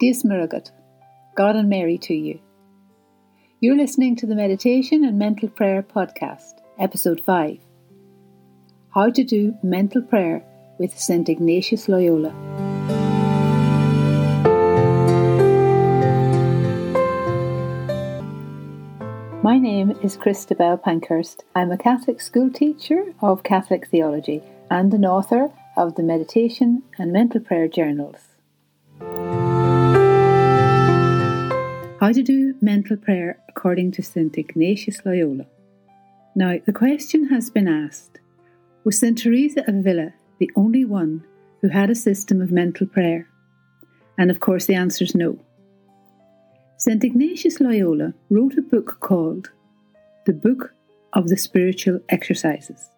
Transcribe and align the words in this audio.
Dies 0.00 0.22
Miragat, 0.22 0.70
God 1.36 1.56
and 1.56 1.68
Mary 1.68 1.98
to 1.98 2.14
you. 2.14 2.40
You're 3.60 3.76
listening 3.76 4.16
to 4.16 4.26
the 4.26 4.34
Meditation 4.34 5.04
and 5.04 5.18
Mental 5.18 5.50
Prayer 5.50 5.82
Podcast, 5.82 6.54
Episode 6.78 7.20
5 7.20 7.58
How 8.94 9.10
to 9.10 9.22
Do 9.22 9.56
Mental 9.62 10.00
Prayer 10.00 10.42
with 10.78 10.98
St. 10.98 11.28
Ignatius 11.28 11.86
Loyola. 11.86 12.32
My 19.42 19.58
name 19.58 19.90
is 20.02 20.16
Christabel 20.16 20.78
Pankhurst. 20.78 21.44
I'm 21.54 21.70
a 21.70 21.76
Catholic 21.76 22.22
school 22.22 22.50
teacher 22.50 23.04
of 23.20 23.42
Catholic 23.42 23.88
theology 23.88 24.42
and 24.70 24.94
an 24.94 25.04
author 25.04 25.52
of 25.76 25.96
the 25.96 26.02
Meditation 26.02 26.84
and 26.98 27.12
Mental 27.12 27.42
Prayer 27.42 27.68
Journals. 27.68 28.29
How 32.00 32.12
to 32.12 32.22
do 32.22 32.54
mental 32.62 32.96
prayer 32.96 33.38
according 33.48 33.92
to 33.92 34.02
St. 34.02 34.36
Ignatius 34.38 35.04
Loyola. 35.04 35.44
Now, 36.34 36.58
the 36.64 36.72
question 36.72 37.28
has 37.28 37.50
been 37.50 37.68
asked 37.68 38.20
Was 38.84 38.98
St. 38.98 39.18
Teresa 39.18 39.60
of 39.68 39.74
Avila 39.74 40.14
the 40.38 40.50
only 40.56 40.86
one 40.86 41.22
who 41.60 41.68
had 41.68 41.90
a 41.90 41.94
system 41.94 42.40
of 42.40 42.50
mental 42.50 42.86
prayer? 42.86 43.28
And 44.16 44.30
of 44.30 44.40
course, 44.40 44.64
the 44.64 44.74
answer 44.74 45.04
is 45.04 45.14
no. 45.14 45.38
St. 46.78 47.04
Ignatius 47.04 47.60
Loyola 47.60 48.14
wrote 48.30 48.56
a 48.56 48.62
book 48.62 48.98
called 49.00 49.50
The 50.24 50.32
Book 50.32 50.72
of 51.12 51.28
the 51.28 51.36
Spiritual 51.36 52.00
Exercises 52.08 52.90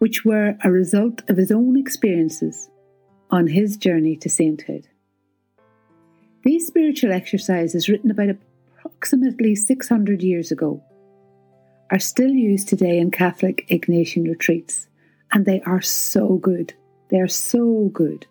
which 0.00 0.24
were 0.24 0.56
a 0.64 0.70
result 0.70 1.22
of 1.28 1.36
his 1.36 1.52
own 1.52 1.78
experiences 1.78 2.70
on 3.30 3.46
his 3.46 3.76
journey 3.76 4.16
to 4.16 4.28
sainthood. 4.30 4.88
These 6.42 6.66
spiritual 6.66 7.12
exercises, 7.12 7.88
written 7.88 8.10
about 8.10 8.30
approximately 8.78 9.54
600 9.54 10.22
years 10.22 10.50
ago, 10.50 10.82
are 11.90 11.98
still 11.98 12.30
used 12.30 12.68
today 12.68 12.98
in 12.98 13.10
Catholic 13.10 13.66
Ignatian 13.68 14.26
retreats, 14.26 14.88
and 15.32 15.44
they 15.44 15.60
are 15.62 15.82
so 15.82 16.36
good. 16.36 16.72
They 17.10 17.20
are 17.20 17.28
so 17.28 17.90
good 17.92 18.26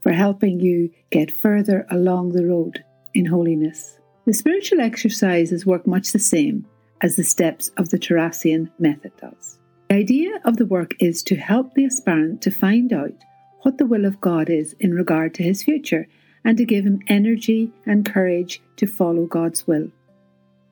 for 0.00 0.12
helping 0.12 0.58
you 0.58 0.90
get 1.10 1.30
further 1.30 1.86
along 1.90 2.32
the 2.32 2.46
road 2.46 2.84
in 3.14 3.26
holiness. 3.26 3.98
The 4.24 4.32
spiritual 4.32 4.80
exercises 4.80 5.64
work 5.64 5.86
much 5.86 6.10
the 6.10 6.18
same 6.18 6.66
as 7.00 7.14
the 7.14 7.22
steps 7.22 7.70
of 7.76 7.90
the 7.90 7.98
Teresian 7.98 8.70
method 8.80 9.12
does. 9.20 9.58
The 9.88 9.96
idea 9.96 10.40
of 10.44 10.56
the 10.56 10.66
work 10.66 10.94
is 10.98 11.22
to 11.24 11.36
help 11.36 11.74
the 11.74 11.84
aspirant 11.84 12.42
to 12.42 12.50
find 12.50 12.92
out 12.92 13.12
what 13.62 13.78
the 13.78 13.86
will 13.86 14.04
of 14.04 14.20
God 14.20 14.50
is 14.50 14.74
in 14.80 14.94
regard 14.94 15.32
to 15.34 15.44
his 15.44 15.62
future 15.62 16.08
and 16.46 16.56
to 16.56 16.64
give 16.64 16.86
him 16.86 17.00
energy 17.08 17.72
and 17.84 18.06
courage 18.06 18.62
to 18.76 18.86
follow 18.86 19.26
God's 19.26 19.66
will. 19.66 19.90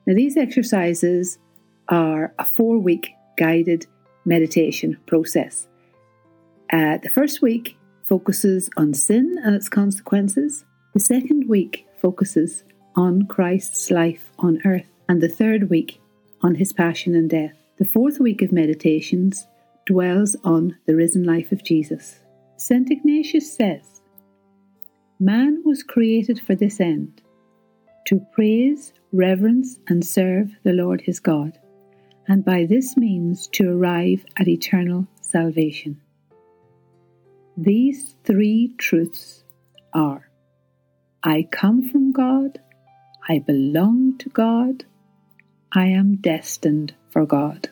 Now, 0.07 0.15
these 0.15 0.37
exercises 0.37 1.37
are 1.89 2.33
a 2.39 2.45
four 2.45 2.79
week 2.79 3.11
guided 3.37 3.85
meditation 4.23 4.97
process. 5.05 5.67
Uh, 6.71 6.97
the 6.97 7.09
first 7.09 7.41
week 7.41 7.77
focuses 8.05 8.69
on 8.77 8.93
sin 8.93 9.35
and 9.43 9.53
its 9.53 9.67
consequences, 9.67 10.63
the 10.93 10.99
second 10.99 11.49
week 11.49 11.85
focuses 12.01 12.63
on 12.95 13.27
Christ's 13.27 13.91
life 13.91 14.31
on 14.39 14.61
earth, 14.63 14.87
and 15.09 15.21
the 15.21 15.27
third 15.27 15.69
week 15.69 15.99
on 16.41 16.55
his 16.55 16.71
passion 16.71 17.15
and 17.15 17.29
death. 17.29 17.53
The 17.77 17.85
fourth 17.85 18.19
week 18.19 18.41
of 18.41 18.53
meditations 18.53 19.45
dwells 19.85 20.37
on 20.45 20.77
the 20.85 20.95
risen 20.95 21.23
life 21.23 21.51
of 21.51 21.63
Jesus. 21.63 22.19
St. 22.55 22.89
Ignatius 22.89 23.51
says, 23.51 23.94
Man 25.19 25.61
was 25.63 25.81
created 25.81 26.39
for 26.41 26.55
this 26.55 26.81
end 26.81 27.21
to 28.07 28.19
praise, 28.33 28.93
reverence, 29.13 29.79
and 29.87 30.05
serve 30.05 30.51
the 30.63 30.73
Lord 30.73 31.01
his 31.01 31.21
God, 31.21 31.57
and 32.27 32.43
by 32.43 32.65
this 32.65 32.97
means 32.97 33.47
to 33.53 33.69
arrive 33.69 34.25
at 34.37 34.47
eternal 34.47 35.07
salvation. 35.21 36.01
These 37.55 38.15
three 38.25 38.73
truths 38.77 39.45
are 39.93 40.29
I 41.23 41.47
come 41.49 41.89
from 41.89 42.11
God, 42.11 42.59
I 43.29 43.39
belong 43.39 44.17
to 44.19 44.29
God, 44.29 44.83
I 45.71 45.85
am 45.87 46.17
destined 46.17 46.93
for 47.09 47.25
God. 47.25 47.69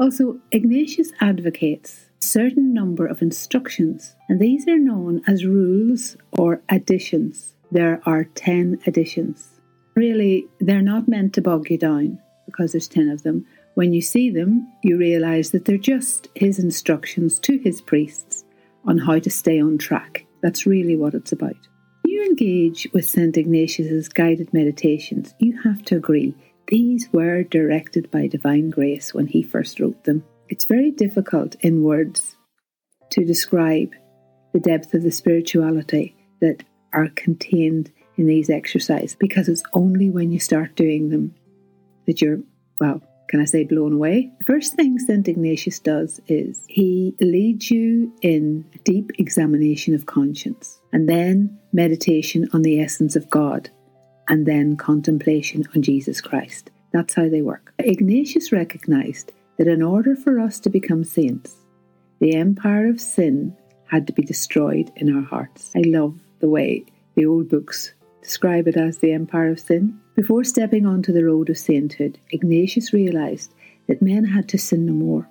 Also, 0.00 0.40
Ignatius 0.50 1.12
advocates 1.20 2.07
certain 2.20 2.72
number 2.74 3.06
of 3.06 3.22
instructions, 3.22 4.16
and 4.28 4.40
these 4.40 4.66
are 4.68 4.78
known 4.78 5.22
as 5.26 5.44
rules 5.44 6.16
or 6.32 6.62
additions. 6.68 7.54
There 7.70 8.00
are 8.06 8.24
10 8.24 8.80
additions. 8.86 9.60
Really, 9.94 10.46
they're 10.60 10.82
not 10.82 11.08
meant 11.08 11.34
to 11.34 11.42
bog 11.42 11.70
you 11.70 11.78
down 11.78 12.18
because 12.46 12.72
there's 12.72 12.88
10 12.88 13.10
of 13.10 13.22
them. 13.22 13.46
When 13.74 13.92
you 13.92 14.00
see 14.00 14.30
them, 14.30 14.66
you 14.82 14.96
realize 14.96 15.50
that 15.50 15.64
they're 15.64 15.76
just 15.76 16.28
his 16.34 16.58
instructions 16.58 17.38
to 17.40 17.58
his 17.58 17.80
priests 17.80 18.44
on 18.84 18.98
how 18.98 19.18
to 19.18 19.30
stay 19.30 19.60
on 19.60 19.78
track. 19.78 20.26
That's 20.42 20.66
really 20.66 20.96
what 20.96 21.14
it's 21.14 21.32
about. 21.32 21.56
When 22.02 22.12
you 22.12 22.24
engage 22.24 22.88
with 22.92 23.08
St. 23.08 23.36
Ignatius's 23.36 24.08
guided 24.08 24.52
meditations, 24.54 25.34
you 25.38 25.60
have 25.62 25.84
to 25.86 25.96
agree 25.96 26.34
these 26.68 27.08
were 27.12 27.42
directed 27.44 28.10
by 28.10 28.26
divine 28.26 28.70
grace 28.70 29.14
when 29.14 29.26
he 29.26 29.42
first 29.42 29.80
wrote 29.80 30.04
them. 30.04 30.24
It's 30.48 30.64
very 30.64 30.90
difficult 30.90 31.56
in 31.60 31.82
words 31.82 32.36
to 33.10 33.24
describe 33.24 33.92
the 34.52 34.60
depth 34.60 34.94
of 34.94 35.02
the 35.02 35.10
spirituality 35.10 36.16
that 36.40 36.64
are 36.92 37.08
contained 37.14 37.92
in 38.16 38.26
these 38.26 38.50
exercises 38.50 39.14
because 39.14 39.48
it's 39.48 39.62
only 39.74 40.10
when 40.10 40.30
you 40.30 40.40
start 40.40 40.74
doing 40.74 41.10
them 41.10 41.34
that 42.06 42.22
you're, 42.22 42.40
well, 42.80 43.02
can 43.28 43.40
I 43.40 43.44
say 43.44 43.64
blown 43.64 43.92
away? 43.92 44.32
The 44.38 44.46
first 44.46 44.74
thing 44.74 44.98
St. 44.98 45.28
Ignatius 45.28 45.80
does 45.80 46.20
is 46.28 46.64
he 46.66 47.14
leads 47.20 47.70
you 47.70 48.12
in 48.22 48.64
deep 48.84 49.12
examination 49.18 49.94
of 49.94 50.06
conscience 50.06 50.80
and 50.92 51.08
then 51.08 51.58
meditation 51.72 52.48
on 52.54 52.62
the 52.62 52.80
essence 52.80 53.16
of 53.16 53.28
God 53.28 53.68
and 54.28 54.46
then 54.46 54.76
contemplation 54.76 55.64
on 55.74 55.82
Jesus 55.82 56.22
Christ. 56.22 56.70
That's 56.92 57.14
how 57.14 57.28
they 57.28 57.42
work. 57.42 57.74
Ignatius 57.78 58.50
recognized 58.50 59.32
that 59.58 59.68
in 59.68 59.82
order 59.82 60.14
for 60.16 60.40
us 60.40 60.60
to 60.60 60.70
become 60.70 61.04
saints, 61.04 61.54
the 62.20 62.34
empire 62.34 62.88
of 62.88 63.00
sin 63.00 63.56
had 63.86 64.06
to 64.06 64.12
be 64.12 64.22
destroyed 64.22 64.90
in 64.96 65.14
our 65.14 65.22
hearts. 65.22 65.72
I 65.76 65.82
love 65.84 66.18
the 66.40 66.48
way 66.48 66.84
the 67.14 67.26
old 67.26 67.48
books 67.48 67.92
describe 68.22 68.68
it 68.68 68.76
as 68.76 68.98
the 68.98 69.12
empire 69.12 69.50
of 69.50 69.60
sin. 69.60 69.98
Before 70.14 70.44
stepping 70.44 70.86
onto 70.86 71.12
the 71.12 71.24
road 71.24 71.50
of 71.50 71.58
sainthood, 71.58 72.18
Ignatius 72.30 72.92
realized 72.92 73.52
that 73.86 74.02
men 74.02 74.24
had 74.24 74.48
to 74.50 74.58
sin 74.58 74.86
no 74.86 74.92
more. 74.92 75.28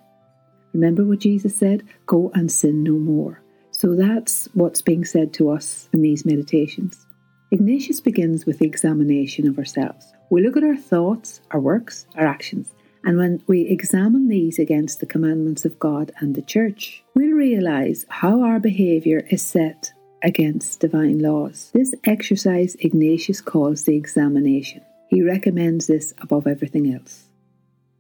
Remember 0.74 1.06
what 1.06 1.20
Jesus 1.20 1.56
said? 1.56 1.84
Go 2.06 2.32
and 2.34 2.52
sin 2.52 2.84
no 2.84 2.94
more. 2.94 3.42
So 3.72 3.96
that's 3.96 4.48
what's 4.54 4.82
being 4.82 5.06
said 5.06 5.34
to 5.36 5.52
us 5.52 5.88
in 5.94 6.02
these 6.02 6.26
meditations. 6.26 7.06
Ignatius 7.52 8.02
begins 8.02 8.46
with 8.46 8.60
the 8.60 8.66
examination 8.66 9.48
of 9.48 9.58
ourselves. 9.58 10.12
We 10.30 10.42
look 10.42 10.58
at 10.58 10.64
our 10.64 10.76
thoughts, 10.76 11.42
our 11.52 11.60
works, 11.60 12.08
our 12.16 12.26
actions, 12.26 12.74
and 13.08 13.18
when 13.18 13.42
we 13.48 13.62
examine 13.62 14.28
these 14.28 14.60
against 14.60 15.00
the 15.00 15.06
commandments 15.06 15.64
of 15.64 15.80
God 15.80 16.12
and 16.20 16.36
the 16.36 16.42
Church, 16.42 17.06
we'll 17.16 17.32
realize 17.32 18.06
how 18.10 18.42
our 18.42 18.60
behaviour 18.60 19.26
is 19.30 19.42
set 19.42 19.94
against 20.22 20.82
divine 20.82 21.20
laws. 21.20 21.72
This 21.74 21.96
exercise 22.04 22.76
Ignatius 22.82 23.40
calls 23.40 23.86
the 23.86 23.96
examination. 23.96 24.82
He 25.10 25.22
recommends 25.22 25.88
this 25.88 26.14
above 26.18 26.48
everything 26.48 26.94
else. 26.94 27.28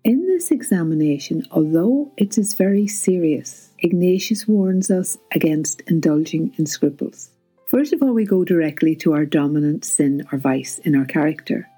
In 0.03 0.27
this 0.27 0.51
examination, 0.51 1.45
although 1.51 2.11
it 2.17 2.37
is 2.37 2.53
very 2.55 2.85
serious, 2.85 3.69
Ignatius 3.79 4.45
warns 4.45 4.91
us 4.91 5.17
against 5.33 5.83
indulging 5.87 6.53
in 6.57 6.65
scruples. 6.65 7.29
First 7.67 7.93
of 7.93 8.03
all, 8.03 8.11
we 8.11 8.25
go 8.25 8.43
directly 8.43 8.93
to 8.97 9.13
our 9.13 9.25
dominant 9.25 9.85
sin 9.85 10.27
or 10.33 10.37
vice 10.37 10.79
in 10.79 10.97
our 10.97 11.05
character. 11.05 11.69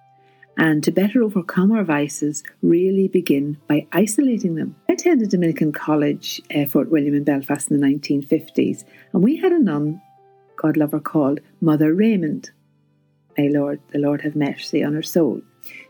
And 0.59 0.83
to 0.83 0.91
better 0.91 1.23
overcome 1.23 1.71
our 1.71 1.85
vices, 1.85 2.43
really 2.61 3.07
begin 3.07 3.57
by 3.69 3.87
isolating 3.93 4.55
them. 4.55 4.75
I 4.89 4.93
attended 4.93 5.29
Dominican 5.29 5.71
College, 5.71 6.41
uh, 6.53 6.65
Fort 6.65 6.91
William 6.91 7.15
in 7.15 7.23
Belfast 7.23 7.71
in 7.71 7.79
the 7.79 7.87
1950s, 7.87 8.83
and 9.13 9.23
we 9.23 9.37
had 9.37 9.53
a 9.53 9.59
nun, 9.59 10.01
God 10.57 10.75
love 10.75 10.91
her, 10.91 10.99
called 10.99 11.39
Mother 11.61 11.93
Raymond. 11.93 12.51
May 13.37 13.47
Lord, 13.47 13.79
the 13.93 13.99
Lord 13.99 14.19
have 14.23 14.35
mercy 14.35 14.83
on 14.83 14.93
her 14.95 15.01
soul. 15.01 15.41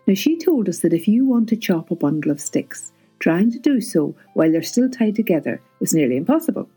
Now, 0.06 0.14
she 0.14 0.38
told 0.38 0.70
us 0.70 0.82
that 0.82 0.94
if 0.94 1.08
you 1.08 1.26
want 1.26 1.50
to 1.50 1.58
chop 1.58 1.90
a 1.90 1.96
bundle 1.96 2.30
of 2.30 2.40
sticks, 2.40 2.92
trying 3.18 3.52
to 3.52 3.60
do 3.60 3.82
so 3.82 4.16
while 4.36 4.52
they're 4.52 4.62
still 4.62 4.88
tied 4.88 5.16
together 5.16 5.60
was 5.80 5.96
nearly 5.96 6.16
impossible. 6.16 6.70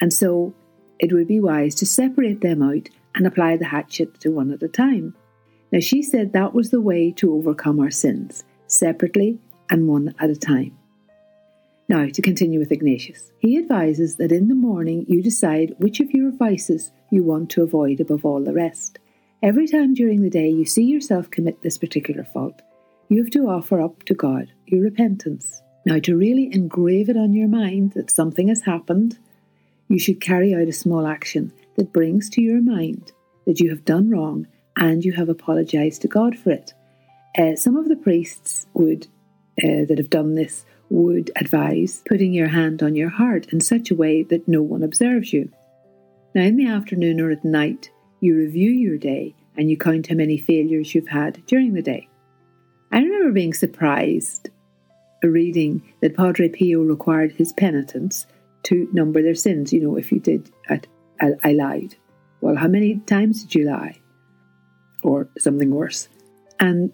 And 0.00 0.14
so 0.14 0.54
it 0.98 1.12
would 1.12 1.28
be 1.28 1.40
wise 1.40 1.74
to 1.74 1.84
separate 1.84 2.40
them 2.40 2.62
out 2.62 2.88
and 3.14 3.26
apply 3.26 3.58
the 3.58 3.66
hatchet 3.66 4.18
to 4.20 4.30
one 4.30 4.50
at 4.50 4.62
a 4.62 4.68
time. 4.68 5.14
Now, 5.74 5.80
she 5.80 6.04
said 6.04 6.32
that 6.32 6.54
was 6.54 6.70
the 6.70 6.80
way 6.80 7.10
to 7.16 7.34
overcome 7.34 7.80
our 7.80 7.90
sins, 7.90 8.44
separately 8.68 9.40
and 9.68 9.88
one 9.88 10.14
at 10.20 10.30
a 10.30 10.36
time. 10.36 10.78
Now, 11.88 12.06
to 12.06 12.22
continue 12.22 12.60
with 12.60 12.70
Ignatius, 12.70 13.32
he 13.40 13.58
advises 13.58 14.14
that 14.18 14.30
in 14.30 14.46
the 14.46 14.54
morning 14.54 15.04
you 15.08 15.20
decide 15.20 15.74
which 15.78 15.98
of 15.98 16.12
your 16.12 16.30
vices 16.30 16.92
you 17.10 17.24
want 17.24 17.50
to 17.50 17.64
avoid 17.64 17.98
above 17.98 18.24
all 18.24 18.40
the 18.44 18.52
rest. 18.52 19.00
Every 19.42 19.66
time 19.66 19.94
during 19.94 20.22
the 20.22 20.30
day 20.30 20.48
you 20.48 20.64
see 20.64 20.84
yourself 20.84 21.28
commit 21.28 21.60
this 21.62 21.76
particular 21.76 22.22
fault, 22.22 22.62
you 23.08 23.20
have 23.20 23.32
to 23.32 23.48
offer 23.48 23.80
up 23.80 24.04
to 24.04 24.14
God 24.14 24.52
your 24.66 24.80
repentance. 24.80 25.60
Now, 25.84 25.98
to 25.98 26.16
really 26.16 26.50
engrave 26.52 27.08
it 27.08 27.16
on 27.16 27.32
your 27.32 27.48
mind 27.48 27.94
that 27.94 28.12
something 28.12 28.46
has 28.46 28.62
happened, 28.62 29.18
you 29.88 29.98
should 29.98 30.20
carry 30.20 30.54
out 30.54 30.68
a 30.68 30.72
small 30.72 31.04
action 31.04 31.52
that 31.74 31.92
brings 31.92 32.30
to 32.30 32.40
your 32.40 32.62
mind 32.62 33.10
that 33.44 33.58
you 33.58 33.70
have 33.70 33.84
done 33.84 34.08
wrong 34.08 34.46
and 34.76 35.04
you 35.04 35.12
have 35.12 35.28
apologized 35.28 36.02
to 36.02 36.08
God 36.08 36.38
for 36.38 36.50
it. 36.50 36.74
Uh, 37.36 37.56
some 37.56 37.76
of 37.76 37.88
the 37.88 37.96
priests 37.96 38.66
would 38.74 39.06
uh, 39.62 39.84
that 39.88 39.98
have 39.98 40.10
done 40.10 40.34
this 40.34 40.64
would 40.90 41.30
advise 41.36 42.02
putting 42.06 42.32
your 42.32 42.48
hand 42.48 42.82
on 42.82 42.94
your 42.94 43.08
heart 43.08 43.46
in 43.52 43.60
such 43.60 43.90
a 43.90 43.94
way 43.94 44.22
that 44.22 44.46
no 44.48 44.62
one 44.62 44.82
observes 44.82 45.32
you. 45.32 45.50
Now, 46.34 46.42
in 46.42 46.56
the 46.56 46.68
afternoon 46.68 47.20
or 47.20 47.30
at 47.30 47.44
night, 47.44 47.90
you 48.20 48.36
review 48.36 48.70
your 48.70 48.98
day 48.98 49.34
and 49.56 49.70
you 49.70 49.76
count 49.76 50.08
how 50.08 50.16
many 50.16 50.36
failures 50.36 50.94
you've 50.94 51.08
had 51.08 51.44
during 51.46 51.74
the 51.74 51.82
day. 51.82 52.08
I 52.92 52.98
remember 52.98 53.32
being 53.32 53.54
surprised 53.54 54.50
reading 55.22 55.82
that 56.00 56.16
Padre 56.16 56.48
Pio 56.48 56.82
required 56.82 57.32
his 57.32 57.52
penitents 57.52 58.26
to 58.64 58.88
number 58.92 59.22
their 59.22 59.34
sins. 59.34 59.72
You 59.72 59.82
know, 59.82 59.96
if 59.96 60.12
you 60.12 60.20
did, 60.20 60.50
I, 60.68 60.80
I 61.42 61.52
lied. 61.52 61.96
Well, 62.40 62.56
how 62.56 62.68
many 62.68 62.96
times 63.00 63.42
did 63.42 63.54
you 63.54 63.64
lie? 63.64 63.98
Or 65.04 65.28
something 65.38 65.70
worse. 65.70 66.08
And 66.58 66.90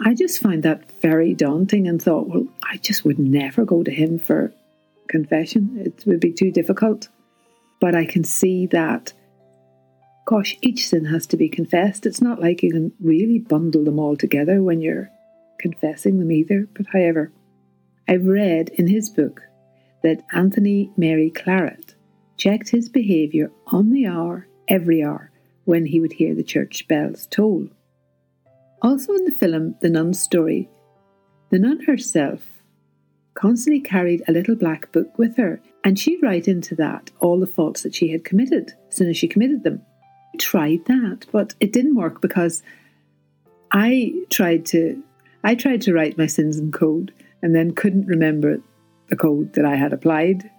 I 0.00 0.14
just 0.14 0.40
found 0.40 0.62
that 0.62 0.90
very 1.02 1.34
daunting 1.34 1.86
and 1.86 2.00
thought, 2.00 2.26
well, 2.26 2.48
I 2.64 2.78
just 2.78 3.04
would 3.04 3.18
never 3.18 3.66
go 3.66 3.82
to 3.82 3.90
him 3.90 4.18
for 4.18 4.52
confession. 5.08 5.76
It 5.76 6.04
would 6.06 6.20
be 6.20 6.32
too 6.32 6.50
difficult. 6.50 7.08
But 7.78 7.94
I 7.94 8.06
can 8.06 8.24
see 8.24 8.66
that, 8.68 9.12
gosh, 10.24 10.56
each 10.62 10.88
sin 10.88 11.04
has 11.04 11.26
to 11.28 11.36
be 11.36 11.50
confessed. 11.50 12.06
It's 12.06 12.22
not 12.22 12.40
like 12.40 12.62
you 12.62 12.72
can 12.72 12.92
really 12.98 13.38
bundle 13.38 13.84
them 13.84 13.98
all 13.98 14.16
together 14.16 14.62
when 14.62 14.80
you're 14.80 15.10
confessing 15.58 16.18
them 16.18 16.32
either. 16.32 16.66
But 16.74 16.86
however, 16.92 17.30
I've 18.08 18.26
read 18.26 18.70
in 18.70 18.86
his 18.86 19.10
book 19.10 19.42
that 20.02 20.24
Anthony 20.32 20.90
Mary 20.96 21.30
Claret 21.30 21.94
checked 22.38 22.70
his 22.70 22.88
behaviour 22.88 23.52
on 23.66 23.90
the 23.90 24.06
hour, 24.06 24.48
every 24.66 25.04
hour, 25.04 25.29
when 25.70 25.86
he 25.86 26.00
would 26.00 26.12
hear 26.12 26.34
the 26.34 26.42
church 26.42 26.88
bells 26.88 27.28
toll. 27.30 27.68
Also 28.82 29.14
in 29.14 29.24
the 29.24 29.30
film 29.30 29.76
The 29.80 29.88
Nun's 29.88 30.20
Story, 30.20 30.68
the 31.50 31.60
nun 31.60 31.78
herself 31.84 32.40
constantly 33.34 33.80
carried 33.80 34.24
a 34.26 34.32
little 34.32 34.56
black 34.56 34.90
book 34.90 35.16
with 35.16 35.36
her, 35.36 35.62
and 35.84 35.96
she'd 35.96 36.24
write 36.24 36.48
into 36.48 36.74
that 36.74 37.12
all 37.20 37.38
the 37.38 37.46
faults 37.46 37.84
that 37.84 37.94
she 37.94 38.10
had 38.10 38.24
committed 38.24 38.72
as 38.88 38.96
soon 38.96 39.08
as 39.08 39.16
she 39.16 39.28
committed 39.28 39.62
them. 39.62 39.80
I 40.34 40.38
tried 40.38 40.86
that, 40.86 41.26
but 41.30 41.54
it 41.60 41.72
didn't 41.72 41.94
work 41.94 42.20
because 42.20 42.64
I 43.70 44.12
tried 44.28 44.66
to 44.66 45.00
I 45.44 45.54
tried 45.54 45.82
to 45.82 45.94
write 45.94 46.18
my 46.18 46.26
sins 46.26 46.58
in 46.58 46.72
code 46.72 47.14
and 47.42 47.54
then 47.54 47.76
couldn't 47.76 48.06
remember 48.06 48.60
the 49.08 49.16
code 49.16 49.52
that 49.52 49.64
I 49.64 49.76
had 49.76 49.92
applied 49.92 50.50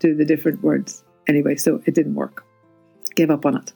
to 0.00 0.14
the 0.14 0.24
different 0.24 0.62
words. 0.62 1.04
Anyway, 1.28 1.56
so 1.56 1.82
it 1.84 1.94
didn't 1.94 2.14
work. 2.14 2.42
Gave 3.14 3.30
up 3.30 3.44
on 3.44 3.58
it. 3.58 3.72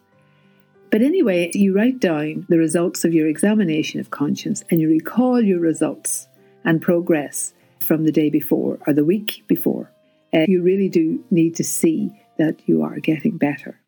But 0.90 1.02
anyway, 1.02 1.50
you 1.54 1.74
write 1.74 2.00
down 2.00 2.46
the 2.48 2.58
results 2.58 3.04
of 3.04 3.14
your 3.14 3.28
examination 3.28 4.00
of 4.00 4.10
conscience 4.10 4.64
and 4.70 4.80
you 4.80 4.88
recall 4.88 5.40
your 5.40 5.60
results 5.60 6.26
and 6.64 6.82
progress 6.82 7.54
from 7.80 8.04
the 8.04 8.12
day 8.12 8.28
before 8.28 8.78
or 8.86 8.92
the 8.92 9.04
week 9.04 9.44
before. 9.46 9.90
Uh, 10.34 10.44
you 10.46 10.62
really 10.62 10.88
do 10.88 11.24
need 11.30 11.54
to 11.56 11.64
see 11.64 12.10
that 12.38 12.60
you 12.66 12.82
are 12.82 12.98
getting 13.00 13.36
better, 13.36 13.80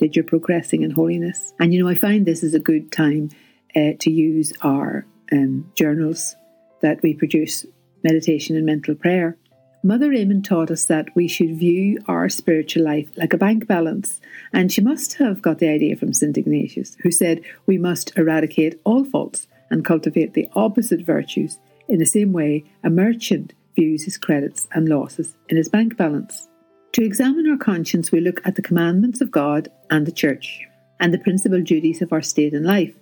that 0.00 0.16
you're 0.16 0.24
progressing 0.24 0.82
in 0.82 0.90
holiness. 0.90 1.52
And 1.58 1.72
you 1.72 1.82
know, 1.82 1.88
I 1.88 1.94
find 1.94 2.24
this 2.24 2.42
is 2.42 2.54
a 2.54 2.60
good 2.60 2.92
time 2.92 3.30
uh, 3.76 3.92
to 4.00 4.10
use 4.10 4.52
our 4.62 5.06
um, 5.32 5.70
journals 5.74 6.36
that 6.80 7.02
we 7.02 7.14
produce 7.14 7.66
meditation 8.04 8.56
and 8.56 8.64
mental 8.66 8.94
prayer. 8.94 9.36
Mother 9.82 10.10
Raymond 10.10 10.44
taught 10.44 10.72
us 10.72 10.86
that 10.86 11.14
we 11.14 11.28
should 11.28 11.56
view 11.56 11.98
our 12.08 12.28
spiritual 12.28 12.84
life 12.84 13.08
like 13.16 13.32
a 13.32 13.38
bank 13.38 13.68
balance, 13.68 14.20
and 14.52 14.72
she 14.72 14.80
must 14.80 15.14
have 15.14 15.40
got 15.40 15.58
the 15.58 15.68
idea 15.68 15.94
from 15.94 16.12
St. 16.12 16.36
Ignatius, 16.36 16.96
who 17.02 17.12
said 17.12 17.42
we 17.64 17.78
must 17.78 18.16
eradicate 18.18 18.80
all 18.82 19.04
faults 19.04 19.46
and 19.70 19.84
cultivate 19.84 20.34
the 20.34 20.48
opposite 20.54 21.02
virtues 21.02 21.58
in 21.88 21.98
the 21.98 22.06
same 22.06 22.32
way 22.32 22.64
a 22.82 22.90
merchant 22.90 23.54
views 23.76 24.04
his 24.04 24.18
credits 24.18 24.66
and 24.72 24.88
losses 24.88 25.36
in 25.48 25.56
his 25.56 25.68
bank 25.68 25.96
balance. 25.96 26.48
To 26.94 27.04
examine 27.04 27.48
our 27.48 27.56
conscience, 27.56 28.10
we 28.10 28.20
look 28.20 28.40
at 28.44 28.56
the 28.56 28.62
commandments 28.62 29.20
of 29.20 29.30
God 29.30 29.68
and 29.90 30.06
the 30.06 30.12
Church, 30.12 30.60
and 30.98 31.14
the 31.14 31.18
principal 31.18 31.62
duties 31.62 32.02
of 32.02 32.12
our 32.12 32.22
state 32.22 32.52
and 32.52 32.66
life. 32.66 32.94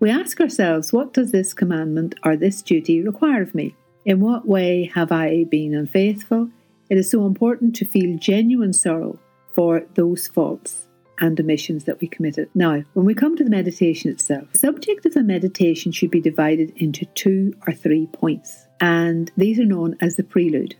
We 0.00 0.10
ask 0.10 0.40
ourselves, 0.40 0.94
what 0.94 1.12
does 1.12 1.30
this 1.30 1.52
commandment 1.52 2.14
or 2.24 2.36
this 2.36 2.62
duty 2.62 3.02
require 3.02 3.42
of 3.42 3.54
me? 3.54 3.76
In 4.04 4.20
what 4.20 4.48
way 4.48 4.90
have 4.94 5.12
I 5.12 5.44
been 5.44 5.74
unfaithful? 5.74 6.50
It 6.90 6.98
is 6.98 7.10
so 7.10 7.24
important 7.24 7.76
to 7.76 7.84
feel 7.84 8.18
genuine 8.18 8.72
sorrow 8.72 9.18
for 9.54 9.86
those 9.94 10.26
faults 10.26 10.88
and 11.20 11.38
omissions 11.38 11.84
that 11.84 12.00
we 12.00 12.08
committed. 12.08 12.48
Now, 12.52 12.82
when 12.94 13.06
we 13.06 13.14
come 13.14 13.36
to 13.36 13.44
the 13.44 13.50
meditation 13.50 14.10
itself, 14.10 14.50
the 14.52 14.58
subject 14.58 15.06
of 15.06 15.14
the 15.14 15.22
meditation 15.22 15.92
should 15.92 16.10
be 16.10 16.20
divided 16.20 16.72
into 16.76 17.04
two 17.14 17.54
or 17.64 17.72
three 17.72 18.08
points, 18.08 18.66
and 18.80 19.30
these 19.36 19.60
are 19.60 19.64
known 19.64 19.96
as 20.00 20.16
the 20.16 20.24
prelude. 20.24 20.74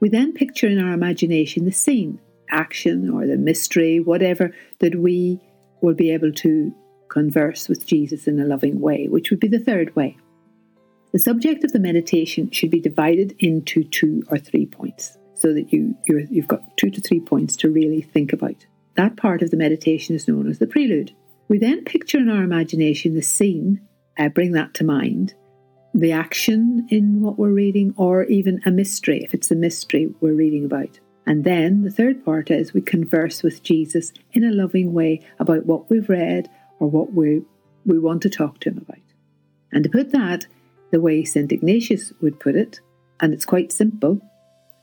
We 0.00 0.08
then 0.08 0.32
picture 0.32 0.66
in 0.66 0.82
our 0.82 0.92
imagination 0.92 1.64
the 1.64 1.70
scene, 1.70 2.18
action, 2.50 3.08
or 3.08 3.24
the 3.24 3.36
mystery, 3.36 4.00
whatever, 4.00 4.52
that 4.80 4.96
we 4.96 5.40
will 5.80 5.94
be 5.94 6.10
able 6.10 6.32
to 6.32 6.74
converse 7.08 7.68
with 7.68 7.86
Jesus 7.86 8.26
in 8.26 8.40
a 8.40 8.44
loving 8.44 8.80
way, 8.80 9.06
which 9.06 9.30
would 9.30 9.38
be 9.38 9.48
the 9.48 9.60
third 9.60 9.94
way. 9.94 10.16
The 11.12 11.18
subject 11.18 11.62
of 11.62 11.72
the 11.72 11.78
meditation 11.78 12.50
should 12.50 12.70
be 12.70 12.80
divided 12.80 13.34
into 13.38 13.84
two 13.84 14.22
or 14.28 14.38
three 14.38 14.64
points 14.64 15.18
so 15.34 15.52
that 15.52 15.72
you, 15.72 15.94
you 16.06 16.40
have 16.40 16.48
got 16.48 16.76
two 16.78 16.88
to 16.90 17.00
three 17.00 17.20
points 17.20 17.54
to 17.56 17.70
really 17.70 18.00
think 18.00 18.32
about. 18.32 18.64
That 18.96 19.16
part 19.16 19.42
of 19.42 19.50
the 19.50 19.56
meditation 19.56 20.16
is 20.16 20.26
known 20.26 20.48
as 20.48 20.58
the 20.58 20.66
prelude. 20.66 21.14
We 21.48 21.58
then 21.58 21.84
picture 21.84 22.18
in 22.18 22.30
our 22.30 22.42
imagination 22.42 23.14
the 23.14 23.22
scene, 23.22 23.86
uh, 24.18 24.30
bring 24.30 24.52
that 24.52 24.72
to 24.74 24.84
mind, 24.84 25.34
the 25.92 26.12
action 26.12 26.86
in 26.88 27.20
what 27.20 27.38
we're 27.38 27.50
reading, 27.50 27.92
or 27.98 28.24
even 28.24 28.62
a 28.64 28.70
mystery, 28.70 29.22
if 29.22 29.34
it's 29.34 29.50
a 29.50 29.54
mystery 29.54 30.14
we're 30.20 30.32
reading 30.32 30.64
about. 30.64 30.98
And 31.26 31.44
then 31.44 31.82
the 31.82 31.90
third 31.90 32.24
part 32.24 32.50
is 32.50 32.72
we 32.72 32.80
converse 32.80 33.42
with 33.42 33.62
Jesus 33.62 34.12
in 34.32 34.44
a 34.44 34.50
loving 34.50 34.94
way 34.94 35.20
about 35.38 35.66
what 35.66 35.90
we've 35.90 36.08
read 36.08 36.48
or 36.78 36.88
what 36.88 37.12
we, 37.12 37.42
we 37.84 37.98
want 37.98 38.22
to 38.22 38.30
talk 38.30 38.60
to 38.60 38.70
him 38.70 38.78
about. 38.78 39.02
And 39.72 39.84
to 39.84 39.90
put 39.90 40.12
that 40.12 40.46
the 40.92 41.00
way 41.00 41.24
St. 41.24 41.50
Ignatius 41.50 42.12
would 42.20 42.38
put 42.38 42.54
it, 42.54 42.78
and 43.18 43.34
it's 43.34 43.44
quite 43.44 43.72
simple. 43.72 44.20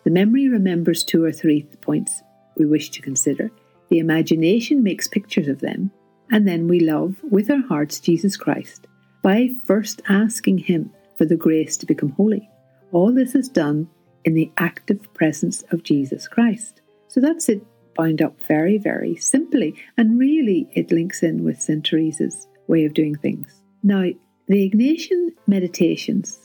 The 0.04 0.12
memory 0.12 0.50
remembers 0.50 1.04
two 1.04 1.24
or 1.24 1.32
three 1.32 1.64
points 1.82 2.22
we 2.58 2.66
wish 2.66 2.90
to 2.92 3.02
consider, 3.02 3.52
the 3.90 4.00
imagination 4.00 4.84
makes 4.84 5.08
pictures 5.08 5.48
of 5.48 5.62
them, 5.62 5.92
and 6.32 6.48
then 6.48 6.68
we 6.68 6.80
love 6.80 7.16
with 7.24 7.50
our 7.50 7.66
hearts 7.68 8.00
Jesus 8.00 8.36
Christ 8.36 8.88
by 9.24 9.50
first 9.66 10.02
asking 10.10 10.58
Him 10.60 10.92
for 11.18 11.26
the 11.26 11.36
grace 11.36 11.78
to 11.78 11.86
become 11.86 12.10
holy. 12.10 12.50
All 12.92 13.14
this 13.14 13.36
is 13.36 13.50
done 13.50 13.90
in 14.26 14.34
the 14.34 14.52
active 14.58 15.14
presence 15.14 15.64
of 15.72 15.84
Jesus 15.84 16.28
Christ. 16.28 16.82
So 17.08 17.20
that's 17.20 17.50
it 17.50 17.66
bound 17.96 18.22
up 18.22 18.40
very, 18.48 18.78
very 18.78 19.16
simply, 19.16 19.76
and 19.98 20.20
really 20.20 20.70
it 20.74 20.92
links 20.92 21.24
in 21.24 21.44
with 21.44 21.62
St. 21.62 21.86
Teresa's 21.86 22.48
way 22.68 22.86
of 22.86 22.94
doing 22.94 23.16
things. 23.16 23.62
Now, 23.84 24.06
the 24.50 24.68
Ignatian 24.68 25.30
meditations 25.46 26.40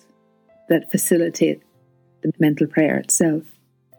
that 0.68 0.90
facilitate 0.90 1.62
the 2.22 2.30
mental 2.38 2.66
prayer 2.66 2.98
itself, 2.98 3.44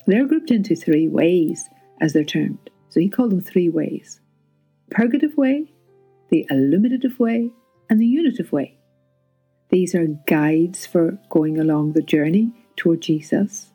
they're 0.06 0.28
grouped 0.28 0.52
into 0.52 0.76
three 0.76 1.08
ways, 1.08 1.68
as 2.00 2.14
they're 2.14 2.24
termed. 2.24 2.70
So 2.90 3.00
he 3.00 3.10
called 3.10 3.32
them 3.32 3.42
three 3.42 3.68
ways 3.68 4.22
purgative 4.92 5.36
way, 5.36 5.74
the 6.30 6.46
illuminative 6.52 7.18
way, 7.18 7.50
and 7.90 8.00
the 8.00 8.06
unitive 8.06 8.52
way. 8.52 8.78
These 9.70 9.96
are 9.96 10.06
guides 10.28 10.86
for 10.86 11.18
going 11.32 11.60
along 11.60 11.94
the 11.94 12.04
journey 12.04 12.54
toward 12.76 13.02
Jesus 13.02 13.72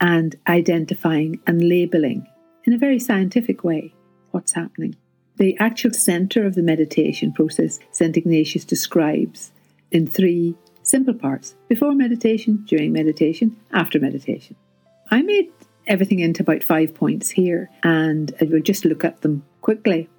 and 0.00 0.36
identifying 0.48 1.38
and 1.46 1.68
labeling 1.68 2.26
in 2.64 2.72
a 2.72 2.78
very 2.78 2.98
scientific 2.98 3.62
way 3.62 3.94
what's 4.30 4.52
happening. 4.52 4.96
The 5.40 5.56
actual 5.58 5.94
center 5.94 6.44
of 6.44 6.54
the 6.54 6.62
meditation 6.62 7.32
process, 7.32 7.80
St. 7.92 8.14
Ignatius 8.14 8.66
describes 8.66 9.52
in 9.90 10.06
three 10.06 10.54
simple 10.82 11.14
parts 11.14 11.54
before 11.66 11.94
meditation, 11.94 12.62
during 12.68 12.92
meditation, 12.92 13.56
after 13.72 13.98
meditation. 13.98 14.54
I 15.10 15.22
made 15.22 15.50
everything 15.86 16.18
into 16.18 16.42
about 16.42 16.62
five 16.62 16.94
points 16.94 17.30
here 17.30 17.70
and 17.82 18.34
I 18.38 18.44
will 18.44 18.60
just 18.60 18.84
look 18.84 19.02
at 19.02 19.22
them 19.22 19.42
quickly. 19.62 20.10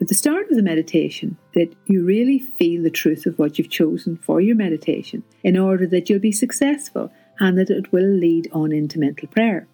At 0.00 0.08
the 0.08 0.14
start 0.16 0.50
of 0.50 0.56
the 0.56 0.62
meditation, 0.62 1.38
that 1.54 1.72
you 1.86 2.04
really 2.04 2.40
feel 2.40 2.82
the 2.82 2.90
truth 2.90 3.26
of 3.26 3.38
what 3.38 3.56
you've 3.56 3.70
chosen 3.70 4.16
for 4.16 4.40
your 4.40 4.56
meditation 4.56 5.22
in 5.44 5.56
order 5.56 5.86
that 5.86 6.10
you'll 6.10 6.18
be 6.18 6.32
successful 6.32 7.12
and 7.38 7.56
that 7.58 7.70
it 7.70 7.92
will 7.92 8.10
lead 8.10 8.50
on 8.50 8.72
into 8.72 8.98
mental 8.98 9.28
prayer. 9.28 9.68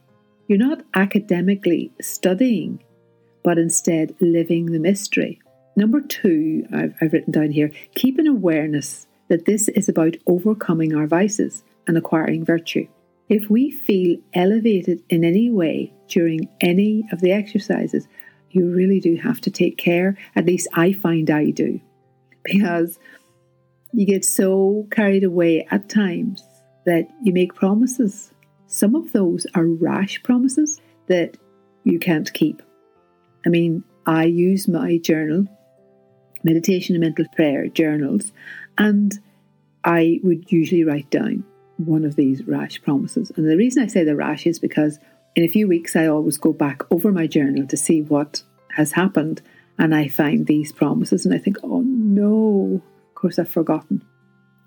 You're 0.47 0.59
not 0.59 0.85
academically 0.93 1.91
studying 2.03 2.83
but 3.43 3.59
instead 3.59 4.15
living 4.21 4.67
the 4.67 4.79
mystery. 4.79 5.41
Number 5.77 6.01
two, 6.01 6.67
I've, 6.73 6.95
I've 7.01 7.13
written 7.13 7.33
down 7.33 7.51
here 7.51 7.73
keep 7.95 8.19
an 8.19 8.27
awareness 8.27 9.07
that 9.29 9.45
this 9.47 9.69
is 9.69 9.89
about 9.89 10.17
overcoming 10.27 10.95
our 10.95 11.07
vices 11.07 11.63
and 11.87 11.97
acquiring 11.97 12.45
virtue. 12.45 12.87
If 13.29 13.49
we 13.49 13.71
feel 13.71 14.19
elevated 14.35 15.03
in 15.09 15.25
any 15.25 15.51
way 15.51 15.93
during 16.09 16.49
any 16.61 17.05
of 17.13 17.21
the 17.21 17.33
exercises, 17.33 18.09
you 18.51 18.69
really 18.69 18.99
do 18.99 19.17
have 19.17 19.41
to 19.43 19.51
take 19.51 19.79
care. 19.79 20.17
At 20.35 20.47
least 20.47 20.69
I 20.75 20.93
find 20.93 21.31
I 21.31 21.51
do. 21.51 21.81
Because 22.43 22.99
you 23.93 24.07
get 24.07 24.25
so 24.25 24.87
carried 24.91 25.25
away 25.25 25.67
at 25.71 25.89
times 25.89 26.43
that 26.87 27.09
you 27.23 27.33
make 27.33 27.55
promises. 27.55 28.33
Some 28.67 28.95
of 28.95 29.13
those 29.13 29.47
are 29.55 29.67
rash 29.67 30.23
promises 30.23 30.81
that 31.07 31.37
you 31.85 31.99
can't 31.99 32.33
keep. 32.33 32.63
I 33.45 33.49
mean, 33.49 33.85
I 34.07 34.25
use 34.25 34.69
my 34.69 34.99
journal, 34.99 35.47
meditation 36.43 36.95
and 36.95 37.05
mental 37.05 37.27
prayer 37.35 37.69
journals, 37.69 38.33
and 38.79 39.19
I 39.85 40.21
would 40.23 40.51
usually 40.51 40.85
write 40.85 41.11
down 41.11 41.45
one 41.77 42.05
of 42.05 42.17
these 42.17 42.45
rash 42.47 42.83
promises. 42.83 43.33
And 43.37 43.49
the 43.49 43.57
reason 43.57 43.83
I 43.83 43.87
say 43.87 44.05
the 44.05 44.17
rash 44.17 44.47
is 44.47 44.59
because 44.59 44.99
in 45.35 45.45
a 45.45 45.49
few 45.49 45.67
weeks 45.69 45.97
I 45.97 46.07
always 46.07 46.39
go 46.39 46.53
back 46.53 46.83
over 46.91 47.13
my 47.13 47.27
journal 47.27 47.67
to 47.67 47.77
see 47.77 48.03
what 48.03 48.43
has 48.77 48.93
happened 48.93 49.43
and 49.79 49.95
I 49.95 50.09
find 50.09 50.47
these 50.47 50.73
promises 50.73 51.25
and 51.25 51.35
I 51.35 51.39
think, 51.39 51.57
oh 51.63 51.81
no, 51.81 52.83
of 53.09 53.15
course 53.15 53.39
I've 53.39 53.49
forgotten. 53.49 54.05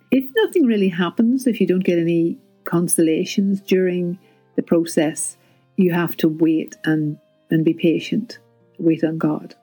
If 0.09 0.25
nothing 0.35 0.65
really 0.65 0.89
happens, 0.89 1.47
if 1.47 1.61
you 1.61 1.67
don't 1.67 1.83
get 1.83 1.99
any 1.99 2.39
consolations 2.65 3.61
during 3.61 4.17
the 4.55 4.63
process, 4.63 5.37
you 5.75 5.91
have 5.91 6.15
to 6.17 6.27
wait 6.27 6.75
and, 6.83 7.17
and 7.49 7.65
be 7.65 7.73
patient, 7.73 8.39
wait 8.77 9.03
on 9.03 9.17
God. 9.17 9.55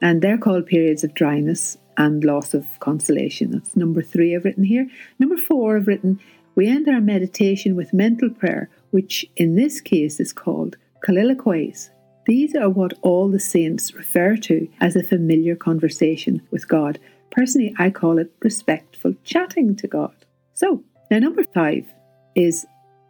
And 0.00 0.20
they're 0.20 0.38
called 0.38 0.66
periods 0.66 1.04
of 1.04 1.14
dryness 1.14 1.76
and 1.96 2.24
loss 2.24 2.54
of 2.54 2.66
consolation. 2.80 3.50
That's 3.52 3.76
number 3.76 4.02
three 4.02 4.34
I've 4.34 4.44
written 4.44 4.64
here. 4.64 4.88
Number 5.18 5.36
four 5.36 5.76
I've 5.76 5.86
written 5.86 6.20
we 6.54 6.68
end 6.68 6.88
our 6.88 7.00
meditation 7.00 7.76
with 7.76 7.94
mental 7.94 8.28
prayer, 8.28 8.68
which 8.90 9.24
in 9.36 9.54
this 9.54 9.80
case 9.80 10.20
is 10.20 10.32
called 10.32 10.76
colloquies. 11.02 11.90
These 12.26 12.54
are 12.54 12.68
what 12.68 12.92
all 13.02 13.28
the 13.28 13.40
saints 13.40 13.94
refer 13.94 14.36
to 14.36 14.68
as 14.80 14.94
a 14.94 15.02
familiar 15.02 15.56
conversation 15.56 16.42
with 16.50 16.68
God. 16.68 16.98
Personally, 17.30 17.74
I 17.78 17.90
call 17.90 18.18
it 18.18 18.32
respectful 18.42 19.14
chatting 19.24 19.74
to 19.76 19.88
God. 19.88 20.14
So, 20.52 20.84
now 21.10 21.18
number 21.18 21.42
five 21.42 21.86
is 22.34 22.66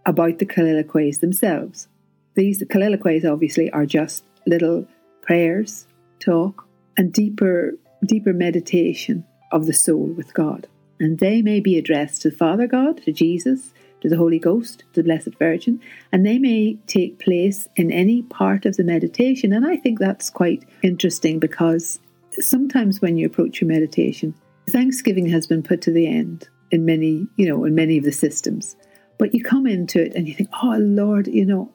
about 0.07 0.39
the 0.39 0.47
colloquies 0.47 1.19
themselves. 1.19 1.89
These 2.35 2.63
colloquies 2.71 3.25
obviously 3.25 3.71
are 3.73 3.87
just 3.87 4.25
little 4.47 4.87
prayers, 5.23 5.87
talk, 6.21 6.67
and 6.97 7.13
deeper, 7.13 7.73
deeper 8.05 8.33
meditation 8.33 9.25
of 9.51 9.67
the 9.67 9.73
soul 9.73 10.07
with 10.07 10.35
God 10.35 10.67
and 11.03 11.19
they 11.19 11.43
may 11.43 11.59
be 11.59 11.77
addressed 11.77 12.23
to 12.23 12.31
Father 12.31 12.69
God, 12.69 13.03
to 13.03 13.13
Jesus, 13.13 13.75
to 14.01 14.09
the 14.09 14.17
Holy 14.17 14.39
Ghost, 14.39 14.85
to 14.95 15.01
the 15.01 15.03
Blessed 15.03 15.35
Virgin, 15.37 15.81
and 16.13 16.25
they 16.25 16.39
may 16.39 16.79
take 16.87 17.19
place 17.19 17.67
in 17.75 17.91
any 17.91 18.23
part 18.23 18.65
of 18.67 18.77
the 18.77 18.85
meditation. 18.85 19.53
And 19.53 19.67
I 19.67 19.77
think 19.77 19.99
that's 19.99 20.31
quite 20.31 20.65
interesting 20.83 21.41
because 21.41 21.99
sometimes 22.39 23.03
when 23.03 23.17
you 23.17 23.27
approach 23.27 23.61
your 23.61 23.69
meditation, 23.69 24.33
Thanksgiving 24.71 25.27
has 25.27 25.47
been 25.49 25.65
put 25.65 25.83
to 25.83 25.91
the 25.91 26.07
end 26.07 26.49
in 26.71 26.85
many, 26.85 27.27
you 27.37 27.49
know, 27.49 27.65
in 27.65 27.75
many 27.75 27.99
of 27.99 28.05
the 28.05 28.13
systems. 28.13 28.77
But 29.19 29.35
you 29.35 29.43
come 29.43 29.67
into 29.67 30.01
it 30.01 30.15
and 30.15 30.29
you 30.29 30.35
think, 30.35 30.51
oh 30.63 30.77
Lord, 30.79 31.27
you 31.27 31.45
know, 31.45 31.73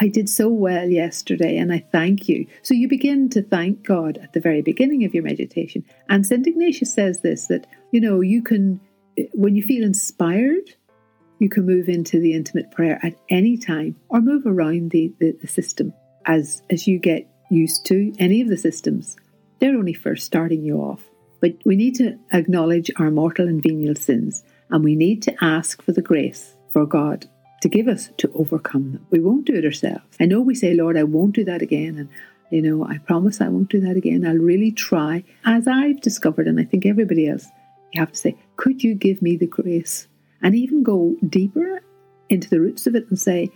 I 0.00 0.08
did 0.08 0.28
so 0.28 0.48
well 0.48 0.88
yesterday 0.88 1.56
and 1.56 1.72
I 1.72 1.84
thank 1.90 2.28
you. 2.28 2.46
So 2.62 2.74
you 2.74 2.86
begin 2.88 3.28
to 3.30 3.42
thank 3.42 3.82
God 3.82 4.18
at 4.18 4.32
the 4.32 4.40
very 4.40 4.62
beginning 4.62 5.04
of 5.04 5.12
your 5.12 5.24
meditation. 5.24 5.84
And 6.08 6.24
St. 6.24 6.46
Ignatius 6.46 6.94
says 6.94 7.20
this 7.20 7.46
that, 7.46 7.66
you 7.90 8.00
know, 8.00 8.20
you 8.20 8.42
can, 8.42 8.80
when 9.32 9.56
you 9.56 9.62
feel 9.62 9.84
inspired, 9.84 10.74
you 11.40 11.48
can 11.48 11.66
move 11.66 11.88
into 11.88 12.20
the 12.20 12.34
intimate 12.34 12.70
prayer 12.70 13.00
at 13.02 13.14
any 13.28 13.56
time 13.56 13.96
or 14.08 14.20
move 14.20 14.46
around 14.46 14.92
the, 14.92 15.12
the, 15.18 15.32
the 15.40 15.48
system 15.48 15.92
as, 16.26 16.62
as 16.70 16.86
you 16.86 16.98
get 16.98 17.28
used 17.50 17.84
to 17.86 18.12
any 18.18 18.40
of 18.40 18.48
the 18.48 18.56
systems. 18.56 19.16
They're 19.58 19.76
only 19.76 19.94
first 19.94 20.26
starting 20.26 20.62
you 20.62 20.76
off. 20.78 21.02
But 21.40 21.54
we 21.64 21.76
need 21.76 21.96
to 21.96 22.18
acknowledge 22.32 22.90
our 22.96 23.10
mortal 23.10 23.48
and 23.48 23.62
venial 23.62 23.94
sins 23.94 24.44
and 24.70 24.84
we 24.84 24.94
need 24.94 25.22
to 25.22 25.34
ask 25.40 25.82
for 25.82 25.92
the 25.92 26.02
grace 26.02 26.54
for 26.72 26.84
God 26.86 27.26
to 27.60 27.68
give 27.68 27.88
us 27.88 28.10
to 28.18 28.30
overcome 28.34 28.92
them. 28.92 29.06
We 29.10 29.20
won't 29.20 29.46
do 29.46 29.54
it 29.54 29.64
ourselves. 29.64 30.04
I 30.20 30.26
know 30.26 30.40
we 30.40 30.54
say, 30.54 30.74
Lord, 30.74 30.96
I 30.96 31.02
won't 31.02 31.34
do 31.34 31.44
that 31.44 31.62
again. 31.62 31.98
And, 31.98 32.08
you 32.50 32.62
know, 32.62 32.86
I 32.86 32.98
promise 32.98 33.40
I 33.40 33.48
won't 33.48 33.68
do 33.68 33.80
that 33.80 33.96
again. 33.96 34.26
I'll 34.26 34.36
really 34.36 34.70
try, 34.70 35.24
as 35.44 35.66
I've 35.66 36.00
discovered, 36.00 36.46
and 36.46 36.60
I 36.60 36.64
think 36.64 36.86
everybody 36.86 37.28
else, 37.28 37.46
you 37.92 38.00
have 38.00 38.12
to 38.12 38.18
say, 38.18 38.36
could 38.56 38.84
you 38.84 38.94
give 38.94 39.22
me 39.22 39.36
the 39.36 39.46
grace? 39.46 40.08
And 40.40 40.54
even 40.54 40.82
go 40.82 41.16
deeper 41.28 41.82
into 42.28 42.48
the 42.48 42.60
roots 42.60 42.86
of 42.86 42.94
it 42.94 43.08
and 43.08 43.18
say, 43.18 43.50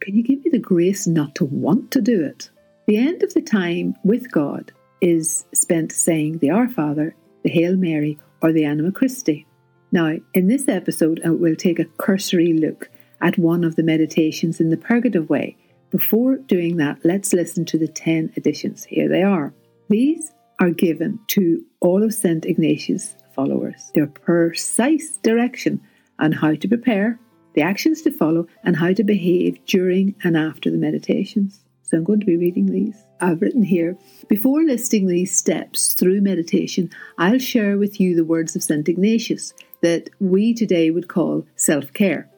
can 0.00 0.16
you 0.16 0.22
give 0.22 0.44
me 0.44 0.50
the 0.50 0.58
grace 0.58 1.06
not 1.06 1.34
to 1.36 1.44
want 1.44 1.90
to 1.92 2.00
do 2.00 2.22
it? 2.22 2.50
The 2.86 2.98
end 2.98 3.22
of 3.22 3.32
the 3.32 3.40
time 3.40 3.94
with 4.04 4.30
God 4.30 4.72
is 5.00 5.46
spent 5.54 5.92
saying 5.92 6.38
the 6.38 6.50
Our 6.50 6.68
Father, 6.68 7.14
the 7.44 7.50
Hail 7.50 7.76
Mary, 7.76 8.18
or 8.42 8.52
the 8.52 8.64
Anima 8.64 8.92
Christi. 8.92 9.46
Now, 9.92 10.16
in 10.34 10.48
this 10.48 10.68
episode, 10.68 11.20
we'll 11.24 11.54
take 11.54 11.78
a 11.78 11.84
cursory 11.84 12.52
look 12.52 12.90
at 13.22 13.38
one 13.38 13.64
of 13.64 13.76
the 13.76 13.82
meditations 13.82 14.60
in 14.60 14.68
the 14.68 14.76
Purgative 14.76 15.30
Way. 15.30 15.56
Before 15.90 16.36
doing 16.36 16.76
that, 16.78 16.98
let's 17.04 17.32
listen 17.32 17.64
to 17.66 17.78
the 17.78 17.88
10 17.88 18.32
additions. 18.36 18.84
Here 18.84 19.08
they 19.08 19.22
are. 19.22 19.54
These 19.88 20.32
are 20.58 20.70
given 20.70 21.18
to 21.28 21.64
all 21.80 22.02
of 22.02 22.14
St. 22.14 22.44
Ignatius' 22.44 23.16
followers. 23.34 23.90
Their 23.94 24.06
precise 24.06 25.18
direction 25.22 25.80
on 26.18 26.32
how 26.32 26.54
to 26.54 26.68
prepare, 26.68 27.18
the 27.54 27.62
actions 27.62 28.02
to 28.02 28.10
follow, 28.10 28.46
and 28.64 28.76
how 28.76 28.92
to 28.92 29.04
behave 29.04 29.64
during 29.66 30.14
and 30.24 30.36
after 30.36 30.70
the 30.70 30.78
meditations. 30.78 31.60
So 31.82 31.98
I'm 31.98 32.04
going 32.04 32.20
to 32.20 32.26
be 32.26 32.36
reading 32.36 32.66
these. 32.66 32.96
I've 33.20 33.42
written 33.42 33.62
here 33.62 33.96
Before 34.28 34.62
listing 34.62 35.06
these 35.06 35.36
steps 35.36 35.94
through 35.94 36.22
meditation, 36.22 36.90
I'll 37.18 37.38
share 37.38 37.76
with 37.76 38.00
you 38.00 38.16
the 38.16 38.24
words 38.24 38.56
of 38.56 38.62
St. 38.62 38.88
Ignatius 38.88 39.52
that 39.82 40.08
we 40.20 40.54
today 40.54 40.90
would 40.90 41.08
call 41.08 41.46
self 41.56 41.92
care. 41.92 42.31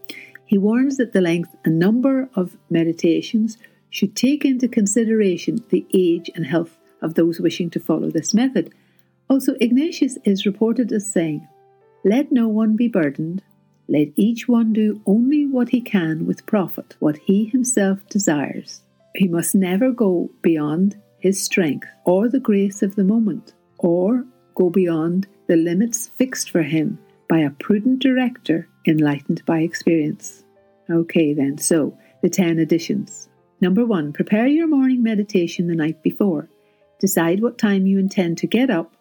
He 0.46 0.58
warns 0.58 0.96
that 0.98 1.12
the 1.12 1.20
length 1.20 1.54
and 1.64 1.78
number 1.78 2.28
of 2.34 2.56
meditations 2.70 3.58
should 3.90 4.14
take 4.14 4.44
into 4.44 4.68
consideration 4.68 5.64
the 5.70 5.86
age 5.94 6.30
and 6.34 6.46
health 6.46 6.76
of 7.00 7.14
those 7.14 7.40
wishing 7.40 7.70
to 7.70 7.80
follow 7.80 8.10
this 8.10 8.34
method. 8.34 8.72
Also, 9.30 9.54
Ignatius 9.60 10.18
is 10.24 10.46
reported 10.46 10.92
as 10.92 11.10
saying, 11.10 11.46
Let 12.04 12.32
no 12.32 12.48
one 12.48 12.76
be 12.76 12.88
burdened, 12.88 13.42
let 13.88 14.08
each 14.16 14.48
one 14.48 14.72
do 14.72 15.00
only 15.06 15.46
what 15.46 15.70
he 15.70 15.80
can 15.80 16.26
with 16.26 16.46
profit, 16.46 16.96
what 16.98 17.18
he 17.18 17.44
himself 17.44 18.06
desires. 18.08 18.82
He 19.14 19.28
must 19.28 19.54
never 19.54 19.92
go 19.92 20.30
beyond 20.42 21.00
his 21.18 21.42
strength 21.42 21.86
or 22.04 22.28
the 22.28 22.40
grace 22.40 22.82
of 22.82 22.96
the 22.96 23.04
moment, 23.04 23.52
or 23.78 24.24
go 24.54 24.70
beyond 24.70 25.26
the 25.46 25.56
limits 25.56 26.08
fixed 26.08 26.50
for 26.50 26.62
him 26.62 26.98
by 27.28 27.38
a 27.38 27.50
prudent 27.50 28.00
director 28.00 28.69
enlightened 28.87 29.45
by 29.45 29.61
experience. 29.61 30.45
Okay, 30.90 31.33
then, 31.33 31.59
so 31.59 31.97
the 32.23 32.28
10 32.28 32.59
additions. 32.59 33.28
Number 33.61 33.87
one, 33.87 34.12
prepare 34.12 34.47
your 34.47 34.66
morning 34.66 35.02
meditation 35.02 35.66
the 35.66 35.75
night 35.75 36.02
before. 36.02 36.49
Decide 36.99 37.43
what 37.43 37.59
time 37.59 37.87
you 37.87 37.99
intend 37.99 38.38
to 38.38 38.47
get 38.47 38.71
up 38.71 38.95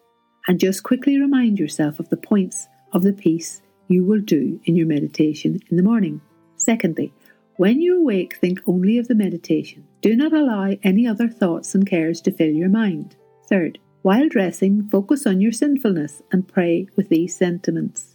and 0.48 0.60
just 0.60 0.84
quickly 0.84 1.20
remind 1.20 1.60
yourself 1.60 2.00
of 2.00 2.10
the 2.10 2.18
points 2.18 2.68
of 2.92 3.04
the 3.04 3.14
piece 3.14 3.62
you 3.88 4.06
will 4.06 4.22
do 4.22 4.60
in 4.66 4.76
your 4.76 4.88
meditation 4.88 5.60
in 5.70 5.78
the 5.78 5.84
morning. 5.84 6.22
Secondly, 6.56 7.14
when 7.58 7.82
you 7.82 8.00
awake, 8.00 8.38
think 8.38 8.62
only 8.66 8.98
of 8.98 9.08
the 9.08 9.16
meditation. 9.16 9.86
Do 10.02 10.16
not 10.16 10.34
allow 10.34 10.76
any 10.82 11.08
other 11.08 11.28
thoughts 11.28 11.76
and 11.76 11.86
cares 11.86 12.20
to 12.22 12.32
fill 12.32 12.50
your 12.50 12.70
mind. 12.70 13.16
Third, 13.48 13.80
while 14.02 14.28
dressing, 14.28 14.90
focus 14.90 15.28
on 15.28 15.40
your 15.40 15.52
sinfulness 15.52 16.22
and 16.32 16.48
pray 16.48 16.88
with 16.96 17.10
these 17.10 17.38
sentiments. 17.38 18.13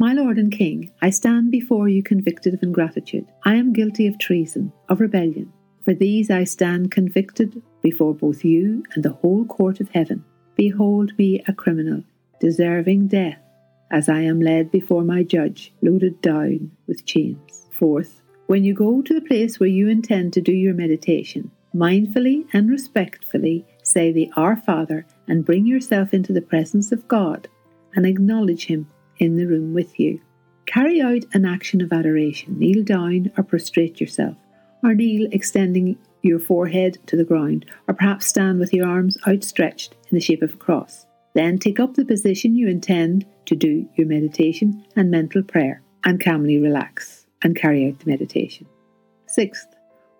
My 0.00 0.12
Lord 0.12 0.38
and 0.38 0.52
King, 0.52 0.92
I 1.02 1.10
stand 1.10 1.50
before 1.50 1.88
you 1.88 2.04
convicted 2.04 2.54
of 2.54 2.62
ingratitude. 2.62 3.26
I 3.44 3.56
am 3.56 3.72
guilty 3.72 4.06
of 4.06 4.16
treason, 4.16 4.72
of 4.88 5.00
rebellion. 5.00 5.52
For 5.84 5.92
these 5.92 6.30
I 6.30 6.44
stand 6.44 6.92
convicted 6.92 7.60
before 7.82 8.14
both 8.14 8.44
you 8.44 8.84
and 8.94 9.02
the 9.02 9.14
whole 9.14 9.44
court 9.44 9.80
of 9.80 9.88
heaven. 9.88 10.24
Behold 10.54 11.18
me 11.18 11.42
a 11.48 11.52
criminal, 11.52 12.04
deserving 12.38 13.08
death, 13.08 13.40
as 13.90 14.08
I 14.08 14.20
am 14.20 14.40
led 14.40 14.70
before 14.70 15.02
my 15.02 15.24
judge, 15.24 15.72
loaded 15.82 16.22
down 16.22 16.70
with 16.86 17.04
chains. 17.04 17.66
Fourth, 17.72 18.20
when 18.46 18.62
you 18.62 18.74
go 18.74 19.02
to 19.02 19.14
the 19.14 19.26
place 19.26 19.58
where 19.58 19.68
you 19.68 19.88
intend 19.88 20.32
to 20.34 20.40
do 20.40 20.52
your 20.52 20.74
meditation, 20.74 21.50
mindfully 21.74 22.46
and 22.52 22.70
respectfully 22.70 23.66
say 23.82 24.12
the 24.12 24.30
Our 24.36 24.58
Father 24.58 25.06
and 25.26 25.44
bring 25.44 25.66
yourself 25.66 26.14
into 26.14 26.32
the 26.32 26.40
presence 26.40 26.92
of 26.92 27.08
God 27.08 27.48
and 27.96 28.06
acknowledge 28.06 28.66
Him 28.66 28.86
in 29.18 29.36
the 29.36 29.46
room 29.46 29.74
with 29.74 29.98
you. 29.98 30.20
Carry 30.66 31.00
out 31.00 31.24
an 31.32 31.44
action 31.44 31.80
of 31.80 31.92
adoration. 31.92 32.58
Kneel 32.58 32.84
down 32.84 33.32
or 33.36 33.44
prostrate 33.44 34.00
yourself, 34.00 34.36
or 34.82 34.94
kneel 34.94 35.28
extending 35.32 35.96
your 36.22 36.38
forehead 36.38 36.98
to 37.06 37.16
the 37.16 37.24
ground, 37.24 37.64
or 37.86 37.94
perhaps 37.94 38.26
stand 38.26 38.58
with 38.58 38.72
your 38.72 38.86
arms 38.86 39.16
outstretched 39.26 39.94
in 40.10 40.14
the 40.16 40.20
shape 40.20 40.42
of 40.42 40.54
a 40.54 40.56
cross. 40.58 41.06
Then 41.34 41.58
take 41.58 41.80
up 41.80 41.94
the 41.94 42.04
position 42.04 42.54
you 42.54 42.68
intend 42.68 43.24
to 43.46 43.56
do 43.56 43.88
your 43.94 44.06
meditation 44.06 44.84
and 44.96 45.10
mental 45.10 45.42
prayer 45.42 45.82
and 46.04 46.22
calmly 46.22 46.58
relax 46.58 47.26
and 47.42 47.56
carry 47.56 47.88
out 47.88 47.98
the 48.00 48.10
meditation. 48.10 48.66
Sixth, 49.26 49.68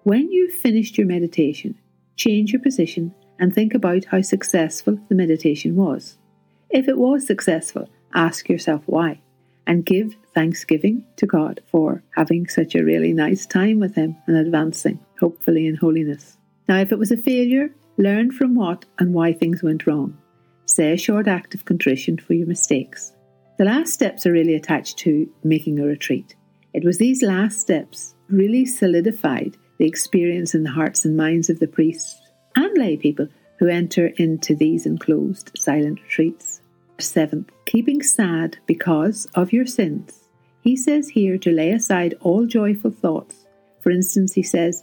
when 0.05 0.31
you've 0.31 0.55
finished 0.55 0.97
your 0.97 1.07
meditation, 1.07 1.75
change 2.17 2.53
your 2.53 2.63
position 2.63 3.15
and 3.39 3.55
think 3.55 3.75
about 3.75 4.05
how 4.07 4.21
successful 4.23 4.99
the 5.09 5.15
meditation 5.15 5.77
was. 5.77 6.19
If 6.71 6.89
it 6.89 6.99
was 6.99 7.27
successful, 7.27 7.89
ask 8.15 8.49
yourself 8.49 8.83
why 8.87 9.21
and 9.67 9.85
give 9.85 10.17
thanksgiving 10.35 11.05
to 11.17 11.27
God 11.27 11.61
for 11.71 12.03
having 12.17 12.49
such 12.49 12.75
a 12.75 12.83
really 12.83 13.13
nice 13.13 13.47
time 13.47 13.79
with 13.79 13.95
Him 13.95 14.17
and 14.27 14.37
advancing, 14.37 14.99
hopefully 15.21 15.67
in 15.67 15.77
holiness. 15.77 16.39
Now, 16.69 16.79
if 16.79 16.91
it 16.91 16.99
was 16.99 17.11
a 17.11 17.17
failure, 17.17 17.71
learn 17.97 18.31
from 18.31 18.55
what 18.55 18.87
and 18.99 19.13
why 19.13 19.33
things 19.33 19.63
went 19.63 19.87
wrong. 19.87 20.17
Say 20.67 20.93
a 20.93 20.99
short 20.99 21.29
act 21.29 21.55
of 21.55 21.65
contrition 21.65 22.19
for 22.19 22.35
your 22.35 22.47
mistakes. 22.47 23.13
The 23.59 23.65
last 23.65 23.93
steps 23.93 24.27
are 24.27 24.33
really 24.33 24.55
attached 24.55 24.99
to 24.99 25.29
making 25.43 25.81
a 25.81 25.85
retreat. 25.85 26.37
It 26.73 26.85
was 26.85 26.99
these 26.99 27.23
last 27.23 27.61
steps 27.61 28.15
really 28.29 28.65
solidified 28.65 29.57
the 29.79 29.87
experience 29.87 30.55
in 30.55 30.63
the 30.63 30.71
hearts 30.71 31.05
and 31.05 31.17
minds 31.17 31.51
of 31.51 31.59
the 31.59 31.67
priests 31.67 32.21
and 32.55 32.77
lay 32.79 32.97
people 32.97 33.29
who 33.59 33.67
enter 33.67 34.09
into 34.17 34.55
these 34.55 34.87
enclosed 34.87 35.51
silent 35.57 36.01
retreats. 36.03 36.61
Seventh, 36.99 37.51
keeping 37.69 38.03
sad 38.03 38.57
because 38.65 39.27
of 39.35 39.53
your 39.53 39.67
sins. 39.67 40.25
He 40.63 40.75
says 40.75 41.11
here 41.11 41.37
to 41.37 41.53
lay 41.53 41.73
aside 41.73 42.15
all 42.23 42.47
joyful 42.47 42.91
thoughts. 42.91 43.45
For 43.83 43.91
instance, 43.91 44.33
he 44.33 44.43
says, 44.43 44.83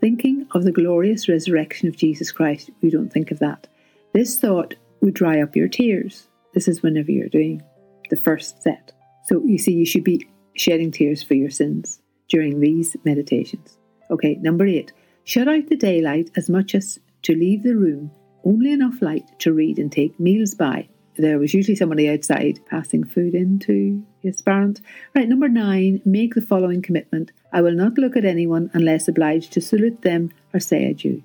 thinking 0.00 0.46
of 0.52 0.64
the 0.64 0.72
glorious 0.72 1.28
resurrection 1.28 1.86
of 1.86 1.98
Jesus 1.98 2.32
Christ, 2.32 2.70
we 2.80 2.88
don't 2.88 3.12
think 3.12 3.30
of 3.30 3.40
that. 3.40 3.66
This 4.14 4.38
thought 4.38 4.74
would 5.02 5.12
dry 5.12 5.42
up 5.42 5.54
your 5.54 5.68
tears. 5.68 6.26
This 6.54 6.66
is 6.66 6.82
whenever 6.82 7.10
you're 7.10 7.28
doing 7.28 7.62
the 8.08 8.16
first 8.16 8.62
set. 8.62 8.92
So 9.24 9.42
you 9.44 9.58
see, 9.58 9.72
you 9.72 9.84
should 9.84 10.04
be 10.04 10.26
shedding 10.54 10.92
tears 10.92 11.22
for 11.22 11.34
your 11.34 11.50
sins 11.50 12.00
during 12.28 12.58
these 12.58 12.96
meditations. 13.04 13.76
Okay, 14.10 14.36
number 14.36 14.64
eight, 14.64 14.92
shut 15.24 15.46
out 15.46 15.68
the 15.68 15.76
daylight 15.76 16.30
as 16.36 16.48
much 16.48 16.74
as 16.74 16.98
to 17.22 17.34
leave 17.34 17.62
the 17.62 17.76
room 17.76 18.10
only 18.44 18.72
enough 18.72 19.02
light 19.02 19.38
to 19.40 19.52
read 19.52 19.78
and 19.78 19.92
take 19.92 20.18
meals 20.18 20.54
by. 20.54 20.88
There 21.16 21.38
was 21.38 21.54
usually 21.54 21.76
somebody 21.76 22.08
outside 22.08 22.60
passing 22.66 23.04
food 23.04 23.34
into 23.34 24.04
his 24.20 24.42
parent. 24.42 24.80
Right, 25.14 25.28
number 25.28 25.48
nine, 25.48 26.02
make 26.04 26.34
the 26.34 26.40
following 26.40 26.82
commitment 26.82 27.32
I 27.52 27.60
will 27.60 27.74
not 27.74 27.98
look 27.98 28.16
at 28.16 28.24
anyone 28.24 28.70
unless 28.72 29.06
obliged 29.06 29.52
to 29.52 29.60
salute 29.60 30.02
them 30.02 30.30
or 30.52 30.60
say 30.60 30.90
adieu. 30.90 31.22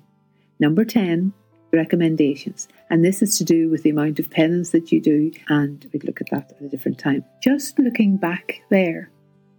Number 0.60 0.84
10, 0.84 1.32
recommendations. 1.72 2.68
And 2.88 3.04
this 3.04 3.22
is 3.22 3.38
to 3.38 3.44
do 3.44 3.68
with 3.68 3.82
the 3.82 3.90
amount 3.90 4.18
of 4.18 4.30
penance 4.30 4.70
that 4.70 4.92
you 4.92 5.00
do, 5.00 5.32
and 5.48 5.88
we'd 5.92 6.04
look 6.04 6.20
at 6.20 6.30
that 6.30 6.52
at 6.52 6.62
a 6.62 6.68
different 6.68 6.98
time. 6.98 7.24
Just 7.42 7.78
looking 7.78 8.16
back 8.16 8.62
there 8.70 9.10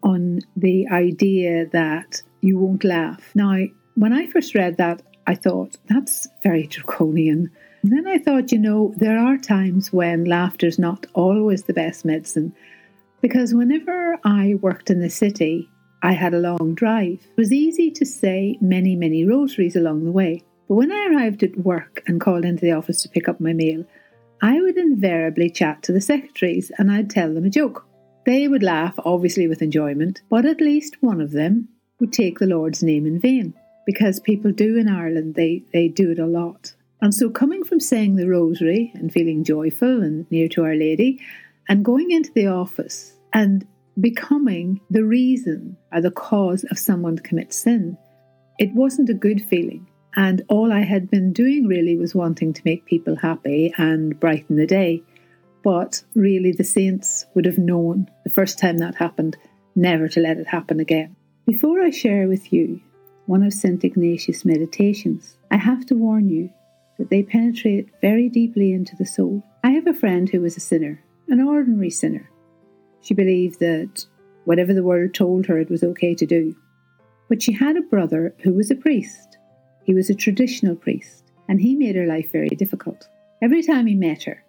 on 0.04 0.40
the 0.56 0.88
idea 0.90 1.66
that 1.68 2.22
you 2.42 2.58
won't 2.58 2.84
laugh. 2.84 3.32
Now, 3.36 3.58
when 3.96 4.14
I 4.14 4.28
first 4.28 4.56
read 4.56 4.78
that, 4.78 5.02
I 5.28 5.36
thought, 5.36 5.78
that's 5.88 6.28
very 6.42 6.68
draconian. 6.68 7.52
And 7.84 7.92
then 7.92 8.08
I 8.08 8.20
thought, 8.20 8.52
you 8.52 8.60
know, 8.60 8.94
there 8.98 9.18
are 9.18 9.38
times 9.38 9.92
when 9.92 10.26
laughter's 10.26 10.78
not 10.78 11.08
always 11.14 11.64
the 11.64 11.74
best 11.74 12.06
medicine. 12.06 12.54
Because 13.22 13.54
whenever 13.54 14.20
I 14.24 14.56
worked 14.62 14.90
in 14.90 15.00
the 15.00 15.10
city, 15.10 15.70
I 16.04 16.14
had 16.14 16.34
a 16.34 16.40
long 16.40 16.76
drive. 16.76 17.20
It 17.20 17.38
was 17.38 17.52
easy 17.52 17.90
to 17.92 18.06
say 18.06 18.58
many, 18.62 18.96
many 18.96 19.26
rosaries 19.26 19.76
along 19.76 20.04
the 20.04 20.12
way. 20.12 20.44
But 20.68 20.76
when 20.76 20.92
I 20.92 21.08
arrived 21.08 21.44
at 21.44 21.58
work 21.58 22.04
and 22.08 22.22
called 22.22 22.46
into 22.46 22.62
the 22.62 22.72
office 22.72 23.02
to 23.04 23.10
pick 23.10 23.28
up 23.28 23.40
my 23.40 23.54
meal, 23.54 23.86
I 24.42 24.60
would 24.60 24.78
invariably 24.78 25.50
chat 25.50 25.84
to 25.84 25.92
the 25.92 26.02
secretaries 26.02 26.72
and 26.78 26.92
I'd 26.92 27.10
tell 27.10 27.34
them 27.34 27.46
a 27.46 27.50
joke. 27.50 27.86
They 28.26 28.48
would 28.48 28.64
laugh, 28.64 28.96
obviously 29.00 29.48
with 29.48 29.62
enjoyment, 29.62 30.22
but 30.30 30.46
at 30.46 30.62
least 30.62 31.02
one 31.02 31.22
of 31.22 31.32
them 31.32 31.70
would 32.00 32.14
take 32.14 32.40
the 32.40 32.48
Lord's 32.48 32.84
name 32.84 33.06
in 33.06 33.20
vain 33.20 33.54
because 33.86 34.20
people 34.20 34.52
do 34.52 34.78
in 34.78 34.88
Ireland, 34.88 35.36
they, 35.36 35.64
they 35.74 35.88
do 35.88 36.12
it 36.12 36.20
a 36.20 36.26
lot. 36.26 36.74
And 37.02 37.14
so, 37.14 37.30
coming 37.30 37.64
from 37.64 37.80
saying 37.80 38.16
the 38.16 38.30
rosary 38.30 38.92
and 38.94 39.12
feeling 39.12 39.44
joyful 39.44 40.04
and 40.04 40.30
near 40.30 40.48
to 40.50 40.64
Our 40.64 40.76
Lady, 40.76 41.20
and 41.68 41.84
going 41.84 42.12
into 42.12 42.32
the 42.34 42.48
office 42.48 43.14
and 43.34 43.66
becoming 44.00 44.82
the 44.90 45.04
reason 45.04 45.78
or 45.92 46.02
the 46.02 46.12
cause 46.12 46.64
of 46.66 46.78
someone 46.78 47.16
to 47.16 47.24
commit 47.24 47.54
sin, 47.54 47.98
it 48.60 48.72
wasn't 48.74 49.10
a 49.10 49.16
good 49.16 49.42
feeling. 49.42 49.88
And 50.16 50.44
all 50.48 50.72
I 50.72 50.82
had 50.82 51.10
been 51.10 51.34
doing 51.34 51.66
really 51.66 51.98
was 51.98 52.14
wanting 52.14 52.54
to 52.54 52.62
make 52.66 52.86
people 52.86 53.16
happy 53.16 53.74
and 53.78 54.20
brighten 54.20 54.58
the 54.58 54.68
day. 54.68 55.02
But 55.64 56.04
really, 56.14 56.52
the 56.52 56.64
saints 56.64 57.26
would 57.34 57.46
have 57.46 57.58
known 57.58 58.10
the 58.24 58.30
first 58.30 58.60
time 58.60 58.78
that 58.80 58.96
happened 58.96 59.38
never 59.76 60.08
to 60.10 60.20
let 60.20 60.38
it 60.38 60.48
happen 60.48 60.80
again. 60.80 61.16
Before 61.48 61.82
I 61.82 61.90
share 61.90 62.28
with 62.28 62.52
you 62.54 62.82
one 63.26 63.44
of 63.44 63.54
St. 63.54 63.84
Ignatius' 63.84 64.46
meditations, 64.46 65.38
I 65.50 65.58
have 65.58 65.86
to 65.88 65.96
warn 65.96 66.30
you 66.30 66.52
that 67.02 67.10
they 67.10 67.24
penetrate 67.24 67.90
very 68.00 68.30
deeply 68.30 68.72
into 68.72 68.96
the 68.96 69.08
soul. 69.08 69.44
I 69.64 69.72
have 69.72 69.88
a 69.88 69.94
friend 69.94 70.30
who 70.30 70.40
was 70.42 70.56
a 70.56 70.60
sinner, 70.60 71.04
an 71.30 71.42
ordinary 71.42 71.90
sinner. 71.90 72.30
She 73.02 73.16
believed 73.16 73.60
that 73.60 74.06
whatever 74.46 74.72
the 74.72 74.84
world 74.84 75.16
told 75.16 75.48
her, 75.48 75.58
it 75.58 75.72
was 75.72 75.84
okay 75.84 76.14
to 76.14 76.28
do. 76.28 76.56
But 77.28 77.42
she 77.42 77.54
had 77.54 77.76
a 77.76 77.82
brother 77.82 78.36
who 78.44 78.54
was 78.54 78.70
a 78.70 78.76
priest. 78.76 79.40
He 79.84 79.96
was 79.96 80.12
a 80.12 80.14
traditional 80.14 80.76
priest, 80.76 81.24
and 81.50 81.60
he 81.60 81.76
made 81.76 81.96
her 81.96 82.06
life 82.06 82.32
very 82.32 82.50
difficult. 82.50 83.10
Every 83.42 83.64
time 83.64 83.88
he 83.88 83.96
met 83.96 84.22
her, 84.26 84.44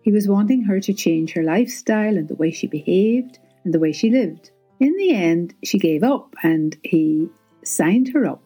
he 0.00 0.10
was 0.10 0.26
wanting 0.26 0.62
her 0.62 0.80
to 0.80 0.94
change 0.94 1.34
her 1.34 1.42
lifestyle 1.42 2.16
and 2.16 2.28
the 2.28 2.34
way 2.34 2.50
she 2.50 2.66
behaved 2.66 3.38
and 3.62 3.74
the 3.74 3.78
way 3.78 3.92
she 3.92 4.08
lived. 4.08 4.52
In 4.80 4.96
the 4.96 5.12
end, 5.12 5.52
she 5.62 5.78
gave 5.78 6.02
up 6.02 6.34
and 6.42 6.78
he 6.82 7.28
signed 7.62 8.08
her 8.14 8.24
up 8.24 8.42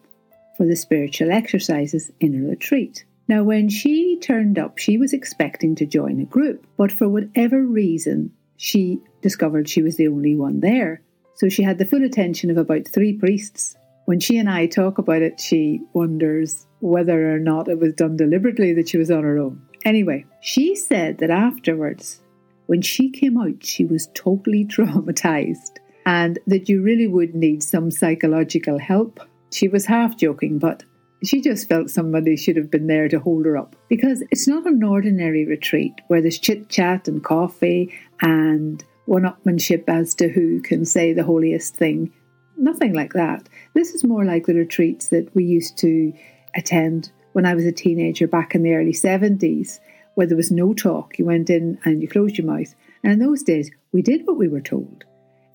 for 0.57 0.65
the 0.65 0.75
spiritual 0.75 1.31
exercises 1.31 2.11
in 2.19 2.35
a 2.35 2.49
retreat. 2.49 3.05
Now, 3.29 3.43
when 3.43 3.69
she 3.69 4.17
turned 4.17 4.57
up, 4.57 4.79
she 4.79 4.97
was 4.97 5.13
expecting 5.13 5.75
to 5.75 5.85
join 5.85 6.19
a 6.19 6.25
group, 6.25 6.65
but 6.77 6.91
for 6.91 7.07
whatever 7.07 7.63
reason, 7.63 8.31
she 8.57 8.99
discovered 9.21 9.69
she 9.69 9.83
was 9.83 9.97
the 9.97 10.07
only 10.07 10.35
one 10.35 10.61
there. 10.61 11.03
So 11.35 11.47
she 11.47 11.61
had 11.61 11.77
the 11.77 11.85
full 11.85 12.03
attention 12.03 12.49
of 12.49 12.57
about 12.57 12.87
three 12.87 13.13
priests. 13.13 13.77
When 14.05 14.19
she 14.19 14.39
and 14.39 14.49
I 14.49 14.65
talk 14.65 14.97
about 14.97 15.21
it, 15.21 15.39
she 15.39 15.79
wonders 15.93 16.65
whether 16.79 17.31
or 17.31 17.37
not 17.37 17.67
it 17.67 17.77
was 17.77 17.93
done 17.93 18.17
deliberately 18.17 18.73
that 18.73 18.89
she 18.89 18.97
was 18.97 19.11
on 19.11 19.21
her 19.21 19.37
own. 19.37 19.61
Anyway, 19.85 20.25
she 20.41 20.75
said 20.75 21.19
that 21.19 21.29
afterwards, 21.29 22.21
when 22.65 22.81
she 22.81 23.11
came 23.11 23.37
out, 23.37 23.63
she 23.63 23.85
was 23.85 24.09
totally 24.15 24.65
traumatized 24.75 25.77
and 26.07 26.39
that 26.47 26.67
you 26.67 26.81
really 26.81 27.07
would 27.07 27.35
need 27.35 27.61
some 27.61 27.91
psychological 27.91 28.79
help. 28.79 29.19
She 29.51 29.67
was 29.67 29.85
half 29.85 30.17
joking, 30.17 30.57
but 30.57 30.83
she 31.23 31.41
just 31.41 31.67
felt 31.67 31.89
somebody 31.89 32.35
should 32.35 32.55
have 32.55 32.71
been 32.71 32.87
there 32.87 33.09
to 33.09 33.19
hold 33.19 33.45
her 33.45 33.57
up 33.57 33.75
because 33.89 34.23
it's 34.31 34.47
not 34.47 34.65
an 34.65 34.83
ordinary 34.83 35.45
retreat 35.45 35.93
where 36.07 36.21
there's 36.21 36.39
chit 36.39 36.69
chat 36.69 37.07
and 37.07 37.23
coffee 37.23 37.93
and 38.21 38.83
one 39.05 39.23
upmanship 39.23 39.83
as 39.87 40.13
to 40.15 40.29
who 40.29 40.61
can 40.61 40.85
say 40.85 41.13
the 41.13 41.23
holiest 41.23 41.75
thing. 41.75 42.13
Nothing 42.57 42.93
like 42.93 43.13
that. 43.13 43.49
This 43.73 43.93
is 43.93 44.03
more 44.03 44.23
like 44.23 44.45
the 44.45 44.53
retreats 44.53 45.09
that 45.09 45.33
we 45.35 45.43
used 45.43 45.77
to 45.79 46.13
attend 46.55 47.11
when 47.33 47.45
I 47.45 47.55
was 47.55 47.65
a 47.65 47.71
teenager 47.71 48.27
back 48.27 48.55
in 48.55 48.63
the 48.63 48.73
early 48.73 48.93
70s, 48.93 49.79
where 50.15 50.27
there 50.27 50.37
was 50.37 50.51
no 50.51 50.73
talk. 50.73 51.17
You 51.17 51.25
went 51.25 51.49
in 51.49 51.79
and 51.85 52.01
you 52.01 52.07
closed 52.07 52.37
your 52.37 52.47
mouth. 52.47 52.73
And 53.03 53.13
in 53.13 53.19
those 53.19 53.43
days, 53.43 53.71
we 53.91 54.01
did 54.01 54.25
what 54.25 54.37
we 54.37 54.47
were 54.47 54.61
told. 54.61 55.05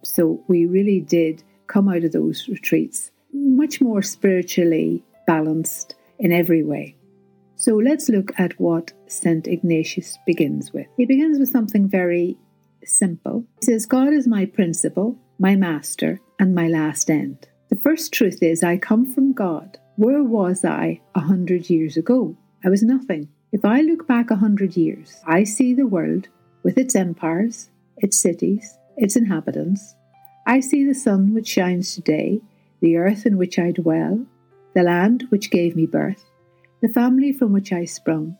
So 0.02 0.42
we 0.48 0.66
really 0.66 1.00
did 1.00 1.42
come 1.66 1.88
out 1.88 2.04
of 2.04 2.12
those 2.12 2.48
retreats 2.48 3.10
much 3.32 3.80
more 3.80 4.02
spiritually 4.02 5.02
balanced 5.26 5.94
in 6.18 6.32
every 6.32 6.62
way. 6.62 6.96
So 7.56 7.76
let's 7.76 8.08
look 8.08 8.32
at 8.38 8.58
what 8.60 8.92
St. 9.06 9.46
Ignatius 9.46 10.18
begins 10.26 10.72
with. 10.72 10.86
He 10.96 11.06
begins 11.06 11.38
with 11.38 11.48
something 11.48 11.88
very 11.88 12.36
simple. 12.84 13.44
He 13.60 13.66
says, 13.66 13.86
God 13.86 14.12
is 14.12 14.26
my 14.26 14.44
principle, 14.44 15.16
my 15.38 15.56
master, 15.56 16.20
and 16.38 16.54
my 16.54 16.68
last 16.68 17.10
end. 17.10 17.46
The 17.70 17.76
first 17.76 18.12
truth 18.12 18.42
is, 18.42 18.62
I 18.62 18.76
come 18.76 19.06
from 19.06 19.32
God. 19.32 19.78
Where 19.96 20.22
was 20.22 20.64
I 20.64 21.00
a 21.14 21.20
hundred 21.20 21.70
years 21.70 21.96
ago? 21.96 22.36
I 22.64 22.68
was 22.68 22.82
nothing. 22.82 23.28
If 23.52 23.64
I 23.64 23.80
look 23.80 24.06
back 24.06 24.30
a 24.30 24.36
hundred 24.36 24.76
years, 24.76 25.22
I 25.26 25.44
see 25.44 25.74
the 25.74 25.86
world 25.86 26.28
with 26.64 26.76
its 26.76 26.96
empires, 26.96 27.70
its 27.98 28.18
cities, 28.18 28.78
its 28.96 29.16
inhabitants. 29.16 29.94
I 30.46 30.60
see 30.60 30.84
the 30.84 30.94
sun 30.94 31.32
which 31.32 31.48
shines 31.48 31.94
today, 31.94 32.40
the 32.80 32.96
earth 32.96 33.26
in 33.26 33.36
which 33.36 33.58
I 33.58 33.70
dwell, 33.70 34.26
the 34.74 34.82
land 34.82 35.24
which 35.28 35.50
gave 35.50 35.76
me 35.76 35.86
birth, 35.86 36.24
the 36.82 36.88
family 36.88 37.32
from 37.32 37.52
which 37.52 37.72
I 37.72 37.84
sprung, 37.84 38.36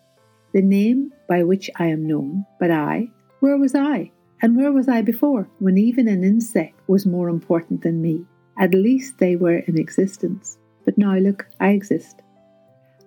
the 0.52 0.62
name 0.62 1.12
by 1.28 1.42
which 1.42 1.70
I 1.76 1.86
am 1.86 2.06
known. 2.06 2.44
But 2.60 2.70
I, 2.70 3.08
where 3.40 3.56
was 3.56 3.74
I? 3.74 4.10
And 4.42 4.56
where 4.56 4.72
was 4.72 4.88
I 4.88 5.02
before, 5.02 5.48
when 5.58 5.78
even 5.78 6.08
an 6.08 6.22
insect 6.24 6.78
was 6.86 7.06
more 7.06 7.28
important 7.28 7.82
than 7.82 8.02
me? 8.02 8.26
At 8.58 8.74
least 8.74 9.18
they 9.18 9.36
were 9.36 9.58
in 9.58 9.78
existence. 9.78 10.58
But 10.84 10.98
now 10.98 11.16
look, 11.16 11.46
I 11.60 11.70
exist. 11.70 12.20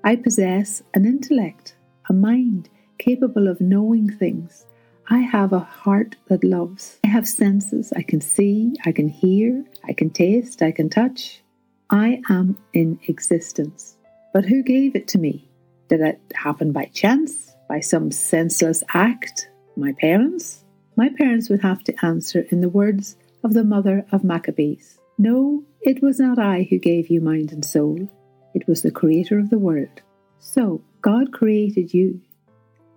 I 0.04 0.16
possess 0.16 0.82
an 0.94 1.06
intellect, 1.06 1.76
a 2.10 2.14
mind 2.14 2.70
capable 2.98 3.48
of 3.48 3.62
knowing 3.62 4.10
things. 4.10 4.66
I 5.10 5.20
have 5.20 5.54
a 5.54 5.60
heart 5.60 6.16
that 6.28 6.44
loves. 6.44 7.00
I 7.04 7.08
have 7.08 7.28
senses. 7.28 7.94
I 7.96 8.02
can 8.02 8.20
see, 8.20 8.74
I 8.86 8.92
can 8.92 9.08
hear, 9.08 9.64
I 9.88 9.94
can 9.94 10.10
taste, 10.10 10.62
I 10.62 10.72
can 10.72 10.90
touch. 10.90 11.44
I 11.90 12.22
am 12.30 12.58
in 12.74 13.00
existence. 13.08 13.98
But 14.34 14.46
who 14.46 14.62
gave 14.62 14.96
it 14.96 15.08
to 15.10 15.18
me? 15.18 15.50
Did 15.88 16.02
it 16.02 16.20
happen 16.36 16.74
by 16.74 16.86
chance? 16.94 17.54
By 17.70 17.80
some 17.80 18.12
senseless 18.12 18.84
act? 18.94 19.50
My 19.78 19.94
parents? 19.94 20.66
My 20.98 21.10
parents 21.10 21.50
would 21.50 21.62
have 21.62 21.84
to 21.86 22.06
answer 22.06 22.46
in 22.50 22.60
the 22.60 22.70
words 22.70 23.16
of 23.44 23.54
the 23.54 23.64
mother 23.64 24.06
of 24.12 24.24
Maccabees 24.24 25.00
No, 25.18 25.64
it 25.82 26.02
was 26.02 26.20
not 26.20 26.40
I 26.40 26.68
who 26.70 26.78
gave 26.78 27.10
you 27.10 27.22
mind 27.22 27.54
and 27.54 27.64
soul, 27.64 28.10
it 28.54 28.68
was 28.68 28.82
the 28.82 28.92
Creator 28.92 29.40
of 29.40 29.50
the 29.50 29.60
world. 29.60 30.02
So, 30.40 30.82
God 31.02 31.32
created 31.32 31.94
you, 31.94 32.20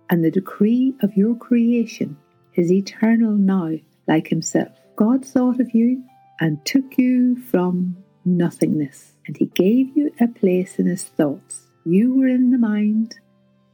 and 0.09 0.23
the 0.23 0.31
decree 0.31 0.93
of 1.01 1.15
your 1.15 1.35
creation 1.35 2.17
is 2.55 2.71
eternal 2.71 3.31
now, 3.31 3.71
like 4.07 4.27
Himself. 4.27 4.71
God 4.95 5.23
thought 5.23 5.59
of 5.61 5.73
you 5.73 6.03
and 6.39 6.63
took 6.65 6.97
you 6.97 7.37
from 7.37 7.95
nothingness, 8.25 9.13
and 9.27 9.37
He 9.37 9.45
gave 9.45 9.95
you 9.95 10.11
a 10.19 10.27
place 10.27 10.79
in 10.79 10.85
His 10.85 11.03
thoughts. 11.03 11.67
You 11.85 12.15
were 12.15 12.27
in 12.27 12.51
the 12.51 12.57
mind, 12.57 13.15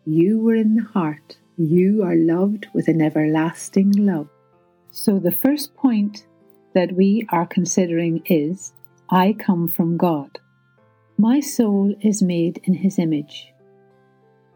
you 0.06 0.40
were 0.40 0.56
in 0.56 0.76
the 0.76 0.84
heart, 0.84 1.38
you 1.58 2.04
are 2.04 2.16
loved 2.16 2.68
with 2.74 2.88
an 2.88 3.02
everlasting 3.02 3.92
love. 3.92 4.30
So, 4.92 5.20
the 5.20 5.32
first 5.32 5.76
point 5.76 6.26
that 6.74 6.94
we 6.94 7.28
are 7.30 7.46
considering 7.46 8.22
is 8.26 8.74
I 9.10 9.34
come 9.34 9.68
from 9.68 9.98
God. 9.98 10.40
My 11.18 11.40
soul 11.40 11.96
is 12.02 12.22
made 12.22 12.62
in 12.64 12.74
His 12.74 13.00
image. 13.00 13.54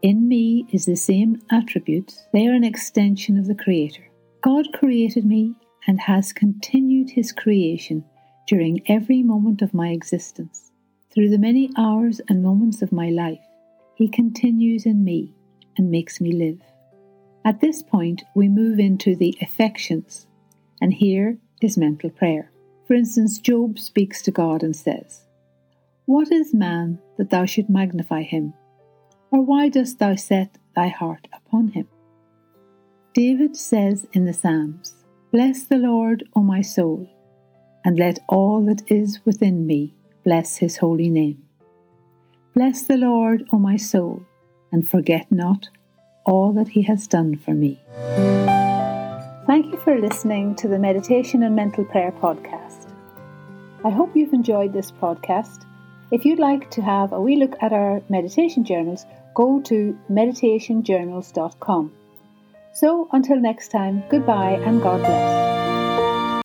In 0.02 0.28
me 0.28 0.66
is 0.72 0.86
the 0.86 0.96
same 0.96 1.42
attributes, 1.50 2.26
they 2.32 2.46
are 2.46 2.54
an 2.54 2.64
extension 2.64 3.38
of 3.38 3.46
the 3.46 3.54
Creator. 3.54 4.04
God 4.42 4.72
created 4.72 5.24
me 5.24 5.54
and 5.86 6.00
has 6.00 6.32
continued 6.32 7.10
His 7.10 7.32
creation 7.32 8.04
during 8.46 8.82
every 8.86 9.22
moment 9.22 9.62
of 9.62 9.74
my 9.74 9.88
existence. 9.88 10.72
Through 11.12 11.30
the 11.30 11.38
many 11.38 11.70
hours 11.76 12.20
and 12.28 12.42
moments 12.42 12.82
of 12.82 12.92
my 12.92 13.10
life, 13.10 13.44
He 13.94 14.08
continues 14.08 14.86
in 14.86 15.04
me 15.04 15.34
and 15.76 15.90
makes 15.90 16.20
me 16.20 16.32
live. 16.32 16.60
At 17.44 17.60
this 17.60 17.82
point, 17.82 18.22
we 18.34 18.48
move 18.48 18.78
into 18.78 19.16
the 19.16 19.36
affections, 19.42 20.26
and 20.80 20.94
here 20.94 21.38
is 21.60 21.76
mental 21.76 22.10
prayer. 22.10 22.50
For 22.86 22.94
instance, 22.94 23.38
Job 23.38 23.78
speaks 23.78 24.22
to 24.22 24.30
God 24.30 24.62
and 24.62 24.76
says, 24.76 25.26
What 26.06 26.30
is 26.30 26.54
man 26.54 26.98
that 27.18 27.30
thou 27.30 27.44
should 27.44 27.68
magnify 27.68 28.22
him? 28.22 28.54
Or 29.30 29.40
why 29.40 29.68
dost 29.68 29.98
thou 29.98 30.14
set 30.14 30.58
thy 30.74 30.88
heart 30.88 31.28
upon 31.32 31.68
him? 31.68 31.88
David 33.14 33.56
says 33.56 34.06
in 34.12 34.24
the 34.24 34.32
Psalms, 34.32 34.94
Bless 35.32 35.64
the 35.64 35.78
Lord, 35.78 36.24
O 36.34 36.42
my 36.42 36.60
soul, 36.60 37.08
and 37.84 37.98
let 37.98 38.20
all 38.28 38.64
that 38.66 38.82
is 38.90 39.20
within 39.24 39.66
me 39.66 39.94
bless 40.24 40.56
his 40.56 40.78
holy 40.78 41.10
name. 41.10 41.42
Bless 42.54 42.82
the 42.82 42.96
Lord, 42.96 43.44
O 43.52 43.58
my 43.58 43.76
soul, 43.76 44.24
and 44.70 44.88
forget 44.88 45.30
not 45.30 45.68
all 46.24 46.52
that 46.52 46.68
he 46.68 46.82
has 46.82 47.06
done 47.06 47.36
for 47.36 47.52
me. 47.52 47.80
Thank 49.46 49.72
you 49.72 49.78
for 49.78 49.98
listening 49.98 50.54
to 50.56 50.68
the 50.68 50.78
Meditation 50.78 51.42
and 51.42 51.56
Mental 51.56 51.84
Prayer 51.84 52.12
podcast. 52.12 52.92
I 53.84 53.90
hope 53.90 54.16
you've 54.16 54.32
enjoyed 54.32 54.72
this 54.72 54.92
podcast. 54.92 55.66
If 56.12 56.24
you'd 56.24 56.38
like 56.38 56.70
to 56.72 56.82
have 56.82 57.12
a 57.12 57.20
wee 57.20 57.36
look 57.36 57.56
at 57.60 57.72
our 57.72 58.00
meditation 58.08 58.64
journals, 58.64 59.04
go 59.34 59.60
to 59.62 59.98
meditationjournals.com. 60.10 61.92
So 62.74 63.08
until 63.12 63.40
next 63.40 63.68
time, 63.68 64.04
goodbye 64.08 64.60
and 64.64 64.80
God 64.80 65.00
bless. 65.00 66.42